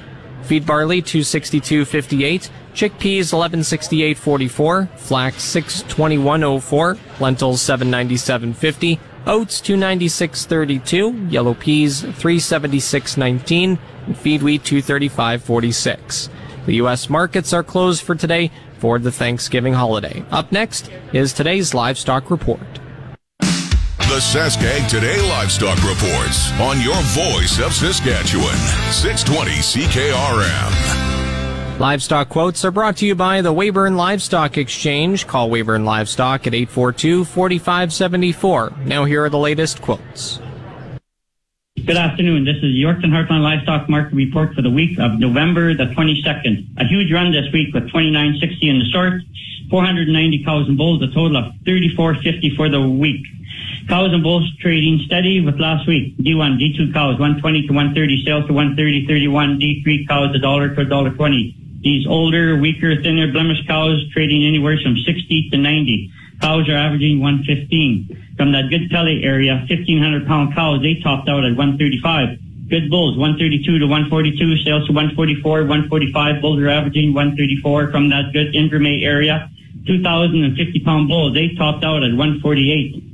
Feed 0.42 0.66
barley 0.66 1.02
262.58. 1.02 2.50
Chickpeas 2.74 3.32
1168.44. 3.32 4.98
Flax 4.98 5.54
621.04. 5.54 6.98
Lentils 7.20 7.60
797.50. 7.60 8.98
Oats 9.28 9.60
296.32, 9.60 11.30
yellow 11.30 11.52
peas 11.52 12.02
376.19, 12.02 13.78
and 14.06 14.16
feed 14.16 14.42
wheat 14.42 14.62
235.46. 14.62 16.30
The 16.64 16.74
U.S. 16.76 17.10
markets 17.10 17.52
are 17.52 17.62
closed 17.62 18.02
for 18.02 18.14
today 18.14 18.50
for 18.78 18.98
the 18.98 19.12
Thanksgiving 19.12 19.74
holiday. 19.74 20.24
Up 20.30 20.50
next 20.50 20.90
is 21.12 21.34
today's 21.34 21.74
livestock 21.74 22.30
report. 22.30 22.60
The 23.38 24.20
Saskag 24.20 24.88
Today 24.88 25.20
Livestock 25.28 25.76
Reports 25.82 26.50
on 26.58 26.80
your 26.80 26.96
voice 27.12 27.60
of 27.60 27.74
Saskatchewan, 27.74 28.56
620 28.90 29.50
CKRM. 29.60 31.07
Livestock 31.78 32.28
quotes 32.28 32.64
are 32.64 32.72
brought 32.72 32.96
to 32.96 33.06
you 33.06 33.14
by 33.14 33.40
the 33.40 33.54
Weyburn 33.54 33.94
Livestock 33.94 34.58
Exchange. 34.58 35.28
Call 35.28 35.48
Weyburn 35.48 35.84
Livestock 35.84 36.48
at 36.48 36.52
842-4574. 36.52 38.84
Now 38.84 39.04
here 39.04 39.22
are 39.22 39.30
the 39.30 39.38
latest 39.38 39.80
quotes. 39.80 40.40
Good 41.76 41.96
afternoon. 41.96 42.44
This 42.44 42.56
is 42.56 42.74
Yorkton 42.74 43.12
Heartland 43.12 43.42
Livestock 43.42 43.88
Market 43.88 44.12
Report 44.12 44.52
for 44.54 44.62
the 44.62 44.70
week 44.70 44.98
of 44.98 45.20
November 45.20 45.72
the 45.72 45.84
22nd. 45.84 46.66
A 46.78 46.84
huge 46.84 47.12
run 47.12 47.30
this 47.30 47.46
week 47.52 47.72
with 47.72 47.88
29.60 47.90 48.62
in 48.62 48.80
the 48.80 48.84
short, 48.86 49.22
490 49.70 50.44
cows 50.44 50.66
and 50.66 50.76
bulls, 50.76 51.00
a 51.00 51.06
total 51.06 51.36
of 51.36 51.52
34.50 51.64 52.56
for 52.56 52.68
the 52.68 52.82
week. 52.82 53.24
Cows 53.88 54.12
and 54.12 54.24
bulls 54.24 54.50
trading 54.58 54.98
steady 55.06 55.40
with 55.40 55.60
last 55.60 55.86
week. 55.86 56.16
D1, 56.18 56.58
D2 56.58 56.92
cows, 56.92 57.20
120 57.20 57.68
to 57.68 57.72
130, 57.72 58.24
sales 58.24 58.44
to 58.48 58.52
130, 58.52 59.06
31. 59.06 59.60
D3 59.60 60.08
cows, 60.08 60.34
a 60.34 60.40
dollar 60.40 60.74
to 60.74 60.80
a 60.80 60.84
dollar 60.84 61.10
20. 61.10 61.54
These 61.80 62.08
older, 62.08 62.56
weaker, 62.56 63.00
thinner 63.02 63.30
blemish 63.30 63.64
cows 63.66 64.02
trading 64.12 64.44
anywhere 64.44 64.78
from 64.82 64.96
60 64.96 65.50
to 65.50 65.56
90. 65.56 66.10
Cows 66.40 66.68
are 66.68 66.74
averaging 66.74 67.20
115. 67.20 68.34
From 68.36 68.52
that 68.52 68.68
good 68.70 68.90
Pelly 68.90 69.22
area, 69.22 69.64
1500 69.68 70.26
pound 70.26 70.54
cows, 70.54 70.82
they 70.82 70.98
topped 71.02 71.28
out 71.28 71.44
at 71.44 71.54
135. 71.54 72.38
Good 72.68 72.90
bulls, 72.90 73.16
132 73.16 73.78
to 73.78 73.86
142, 73.86 74.58
sales 74.64 74.86
to 74.88 74.92
144, 74.92 75.70
145. 75.70 76.42
Bulls 76.42 76.58
are 76.58 76.68
averaging 76.68 77.14
134 77.14 77.90
from 77.90 78.10
that 78.10 78.32
good 78.32 78.54
Invermay 78.54 79.04
area. 79.04 79.48
2,050 79.86 80.80
pound 80.84 81.08
bulls, 81.08 81.32
they 81.32 81.54
topped 81.54 81.84
out 81.84 82.02
at 82.02 82.10
148. 82.10 83.04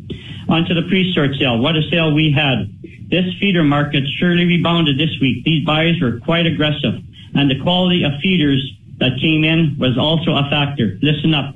Onto 0.48 0.74
the 0.74 0.88
pre-sort 0.88 1.37
sale. 1.37 1.59
What 1.59 1.77
a 1.77 1.83
sale 1.90 2.12
we 2.12 2.33
had. 2.33 2.68
This 3.09 3.33
feeder 3.38 3.62
market 3.62 4.05
surely 4.18 4.44
rebounded 4.44 4.98
this 4.98 5.20
week. 5.20 5.44
These 5.44 5.64
buyers 5.64 6.00
were 6.00 6.18
quite 6.20 6.46
aggressive 6.46 7.05
and 7.35 7.51
the 7.51 7.61
quality 7.62 8.05
of 8.05 8.12
feeders 8.20 8.62
that 8.99 9.18
came 9.20 9.44
in 9.44 9.77
was 9.79 9.99
also 9.99 10.33
a 10.33 10.49
factor. 10.51 10.99
Listen 11.03 11.35
up. 11.35 11.55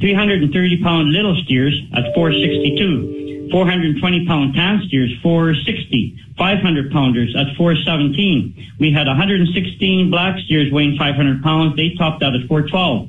330 0.00 0.82
pound 0.82 1.12
little 1.12 1.34
steers 1.44 1.74
at 1.94 2.14
462. 2.14 3.48
420 3.50 4.26
pound 4.26 4.54
tan 4.54 4.82
steers 4.86 5.10
460. 5.22 6.18
500 6.36 6.92
pounders 6.92 7.34
at 7.34 7.56
417. 7.56 8.76
We 8.78 8.92
had 8.92 9.06
116 9.06 10.10
black 10.10 10.38
steers 10.44 10.70
weighing 10.70 10.98
500 10.98 11.42
pounds. 11.42 11.76
They 11.76 11.94
topped 11.96 12.22
out 12.22 12.34
at 12.34 12.46
412. 12.46 13.08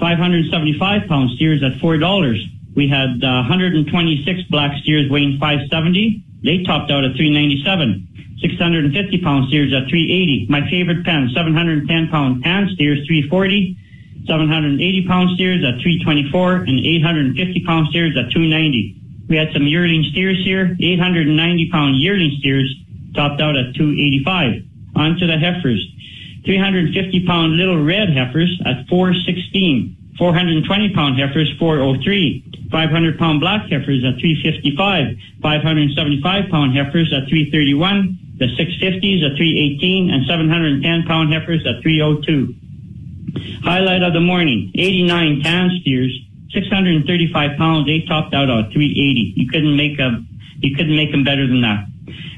575 0.00 1.08
pound 1.08 1.30
steers 1.36 1.62
at 1.62 1.72
$4. 1.82 2.40
We 2.74 2.88
had 2.88 3.22
uh, 3.22 3.44
126 3.44 4.42
black 4.48 4.72
steers 4.82 5.10
weighing 5.10 5.38
570. 5.38 6.24
They 6.44 6.62
topped 6.62 6.90
out 6.90 7.04
at 7.04 7.16
397. 7.16 8.07
650 8.40 9.22
pound 9.22 9.48
steers 9.48 9.72
at 9.72 9.88
380. 9.88 10.46
My 10.48 10.68
favorite 10.70 11.04
pen, 11.04 11.30
710 11.34 12.08
pound 12.08 12.44
tan 12.44 12.70
steers, 12.74 13.06
340. 13.06 13.76
780 14.26 15.06
pound 15.08 15.30
steers 15.34 15.64
at 15.64 15.80
324 15.80 16.68
and 16.68 16.78
850 16.78 17.64
pound 17.64 17.88
steers 17.88 18.12
at 18.12 18.30
290. 18.30 18.94
We 19.28 19.36
had 19.36 19.52
some 19.52 19.66
yearling 19.66 20.04
steers 20.12 20.36
here, 20.44 20.76
890 20.78 21.70
pound 21.70 21.96
yearling 21.96 22.36
steers 22.38 22.68
topped 23.14 23.40
out 23.40 23.56
at 23.56 23.74
285. 23.74 24.62
On 24.96 25.16
to 25.16 25.26
the 25.26 25.38
heifers. 25.38 25.80
350 26.44 27.26
pound 27.26 27.56
little 27.56 27.82
red 27.82 28.10
heifers 28.10 28.52
at 28.64 28.86
416. 28.88 29.96
420 30.18 30.94
pound 30.94 31.18
heifers 31.18 31.50
403. 31.58 32.68
500 32.70 33.18
pound 33.18 33.40
black 33.40 33.62
heifers 33.70 34.04
at 34.04 34.20
355. 34.20 35.16
575 35.40 36.50
pound 36.50 36.76
heifers 36.76 37.12
at 37.12 37.28
331 37.28 38.27
the 38.38 38.46
650s 38.46 39.26
at 39.26 39.36
318 39.36 40.10
and 40.10 40.26
710 40.26 41.04
pound 41.06 41.32
heifers 41.32 41.66
at 41.66 41.82
302. 41.82 42.54
Highlight 43.62 44.02
of 44.02 44.12
the 44.12 44.20
morning, 44.20 44.70
89 44.74 45.42
tan 45.42 45.70
steers, 45.80 46.16
635 46.52 47.58
pounds. 47.58 47.86
They 47.86 48.00
topped 48.06 48.34
out 48.34 48.48
at 48.48 48.72
380. 48.72 49.34
You 49.36 49.48
couldn't 49.50 49.76
make 49.76 49.98
a, 49.98 50.22
you 50.60 50.76
couldn't 50.76 50.96
make 50.96 51.10
them 51.10 51.24
better 51.24 51.46
than 51.46 51.60
that. 51.62 51.86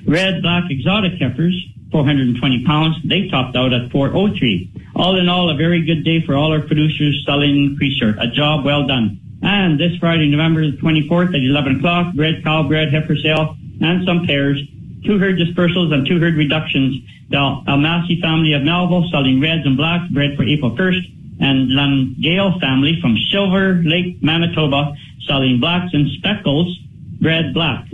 Red, 0.06 0.42
black, 0.42 0.64
exotic 0.70 1.20
heifers, 1.20 1.54
420 1.92 2.64
pounds. 2.64 2.96
They 3.04 3.28
topped 3.28 3.56
out 3.56 3.72
at 3.72 3.90
403. 3.92 4.72
All 4.96 5.18
in 5.18 5.28
all, 5.28 5.50
a 5.50 5.54
very 5.54 5.84
good 5.84 6.04
day 6.04 6.24
for 6.24 6.34
all 6.34 6.52
our 6.52 6.60
producers 6.60 7.22
selling 7.26 7.76
creature. 7.76 8.16
A 8.18 8.26
job 8.26 8.64
well 8.64 8.86
done. 8.86 9.20
And 9.42 9.78
this 9.78 9.96
Friday, 9.98 10.28
November 10.28 10.70
24th 10.72 11.28
at 11.28 11.40
11 11.40 11.76
o'clock, 11.78 12.12
red 12.16 12.42
cow 12.44 12.62
bred 12.66 12.92
heifer 12.92 13.16
sale 13.16 13.56
and 13.80 14.04
some 14.04 14.26
pairs, 14.26 14.60
two 15.04 15.18
herd 15.18 15.36
dispersals 15.36 15.92
and 15.92 16.06
two 16.06 16.18
herd 16.18 16.34
reductions. 16.34 16.96
The 17.30 17.36
Almasi 17.36 18.20
family 18.20 18.54
of 18.54 18.62
Melville 18.62 19.08
selling 19.10 19.40
reds 19.40 19.64
and 19.64 19.76
blacks 19.76 20.10
bred 20.12 20.36
for 20.36 20.44
April 20.44 20.76
1st 20.76 21.40
and 21.40 21.74
Langale 21.74 22.58
family 22.60 22.98
from 23.00 23.16
Silver 23.30 23.80
Lake, 23.84 24.22
Manitoba 24.22 24.94
selling 25.26 25.60
blacks 25.60 25.92
and 25.92 26.10
speckles 26.18 26.76
bred 27.20 27.54
black. 27.54 27.86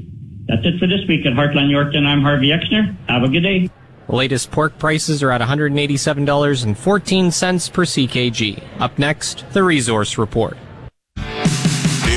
That's 0.46 0.64
it 0.64 0.78
for 0.78 0.86
this 0.86 1.00
week 1.08 1.26
at 1.26 1.32
Heartland 1.32 1.70
Yorkton. 1.70 2.06
I'm 2.06 2.22
Harvey 2.22 2.48
Exner. 2.48 2.94
Have 3.08 3.24
a 3.24 3.28
good 3.28 3.42
day. 3.42 3.68
The 4.06 4.14
latest 4.14 4.52
pork 4.52 4.78
prices 4.78 5.22
are 5.22 5.32
at 5.32 5.40
$187.14 5.40 7.72
per 7.72 7.84
CKG. 7.84 8.62
Up 8.78 8.98
next, 8.98 9.44
the 9.52 9.64
resource 9.64 10.16
report. 10.16 10.56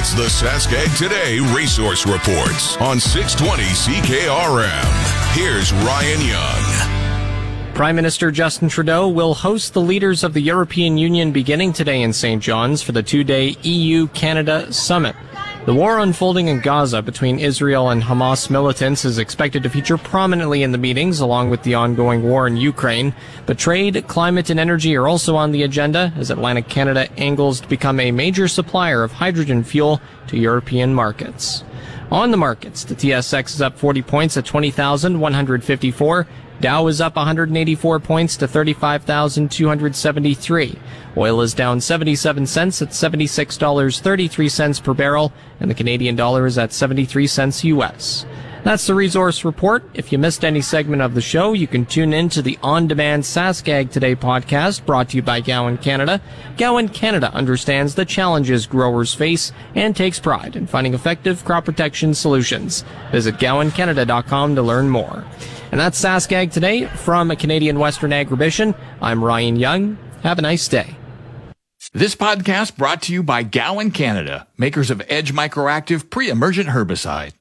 It's 0.02 0.14
the 0.14 0.30
Sask 0.30 0.72
Ag 0.72 0.98
Today 0.98 1.42
Resource 1.54 2.06
Reports 2.08 2.78
on 2.78 3.02
620 3.02 3.64
CKRM. 3.64 5.34
Here's 5.34 5.74
Ryan 5.74 6.22
Young. 6.26 7.74
Prime 7.74 7.98
Minister 7.98 8.32
Justin 8.32 8.70
Trudeau 8.70 9.10
will 9.10 9.34
host 9.34 9.74
the 9.74 9.82
leaders 9.82 10.24
of 10.24 10.34
the 10.34 10.40
European 10.40 10.98
Union 10.98 11.34
beginning 11.34 11.74
today 11.74 12.02
in 12.02 12.14
St. 12.14 12.42
John's 12.42 12.82
for 12.82 12.94
the 12.94 13.04
two 13.04 13.26
day 13.26 13.58
EU 13.64 14.08
Canada 14.08 14.72
summit. 14.72 15.18
The 15.66 15.74
war 15.74 16.00
unfolding 16.00 16.48
in 16.48 16.62
Gaza 16.62 17.02
between 17.02 17.38
Israel 17.38 17.90
and 17.90 18.02
Hamas 18.02 18.50
militants 18.50 19.04
is 19.04 19.18
expected 19.18 19.62
to 19.64 19.70
feature 19.70 19.98
prominently 19.98 20.64
in 20.64 20.72
the 20.72 20.78
meetings, 20.78 21.20
along 21.20 21.50
with 21.50 21.64
the 21.64 21.76
ongoing 21.76 22.24
war 22.24 22.48
in 22.48 22.56
Ukraine. 22.56 23.14
But 23.46 23.60
trade, 23.60 24.06
climate, 24.08 24.50
and 24.50 24.60
energy 24.60 24.96
are 24.96 25.08
also 25.08 25.36
on 25.36 25.52
the 25.52 25.64
agenda 25.64 26.14
as 26.16 26.32
Atlantic 26.32 26.70
Canada 26.70 27.10
angles 27.20 27.60
to 27.60 27.68
become 27.68 28.00
a 28.00 28.12
major 28.12 28.48
supplier 28.48 29.04
of 29.04 29.12
hydrogen 29.12 29.64
fuel 29.64 30.02
to 30.28 30.38
European 30.40 30.94
markets. 30.94 31.64
On 32.10 32.32
the 32.32 32.38
markets, 32.38 32.86
the 32.86 32.96
TSX 32.96 33.56
is 33.56 33.62
up 33.62 33.78
40 33.78 34.02
points 34.02 34.38
at 34.38 34.46
20,154. 34.46 36.28
Dow 36.62 36.88
is 36.88 37.00
up 37.00 37.16
184 37.16 38.02
points 38.02 38.36
to 38.38 38.48
35,273. 38.48 40.80
Oil 41.16 41.42
is 41.42 41.54
down 41.54 41.80
77 41.80 42.46
cents 42.46 42.82
at 42.82 42.90
$76.33 42.90 44.84
per 44.84 44.94
barrel, 44.94 45.32
and 45.62 45.72
the 45.72 45.76
Canadian 45.76 46.18
dollar 46.18 46.46
is 46.46 46.58
at 46.58 46.74
73 46.74 47.28
cents 47.28 47.64
US. 47.64 48.26
That's 48.64 48.86
the 48.86 48.94
resource 48.94 49.46
report. 49.46 49.84
If 49.94 50.12
you 50.12 50.18
missed 50.18 50.44
any 50.44 50.62
segment 50.62 51.02
of 51.02 51.16
the 51.16 51.22
show, 51.22 51.54
you 51.54 51.66
can 51.66 51.86
tune 51.86 52.14
in 52.14 52.28
to 52.30 52.42
the 52.42 52.60
on-demand 52.62 53.24
Sask 53.24 53.68
Ag 53.68 53.90
Today 53.90 54.16
podcast 54.16 54.86
brought 54.86 55.10
to 55.10 55.16
you 55.16 55.24
by 55.24 55.40
Gowan 55.40 55.78
Canada. 55.78 56.22
Gowan 56.58 56.90
Canada 56.90 57.34
understands 57.34 57.96
the 57.96 58.04
challenges 58.04 58.68
growers 58.68 59.14
face 59.14 59.54
and 59.76 59.96
takes 59.96 60.20
pride 60.20 60.58
in 60.58 60.68
finding 60.68 60.94
effective 60.94 61.46
crop 61.46 61.66
protection 61.66 62.14
solutions. 62.14 62.84
Visit 63.12 63.36
gowancanada.com 63.36 64.56
to 64.56 64.62
learn 64.62 64.90
more. 64.90 65.26
And 65.72 65.80
that's 65.80 66.02
Sask 66.02 66.32
Ag 66.32 66.52
Today 66.52 66.86
from 66.86 67.32
a 67.32 67.38
Canadian 67.38 67.80
Western 67.80 68.12
Agribition. 68.12 68.76
I'm 69.02 69.24
Ryan 69.24 69.56
Young. 69.56 69.98
Have 70.24 70.38
a 70.38 70.42
nice 70.42 70.68
day. 70.68 70.98
This 71.94 72.14
podcast 72.14 72.76
brought 72.76 73.02
to 73.04 73.14
you 73.14 73.24
by 73.24 73.44
Gowan 73.44 73.92
Canada, 73.92 74.48
makers 74.58 74.92
of 74.92 75.02
Edge 75.08 75.34
Microactive 75.34 76.10
pre-emergent 76.10 76.70
herbicide. 76.70 77.32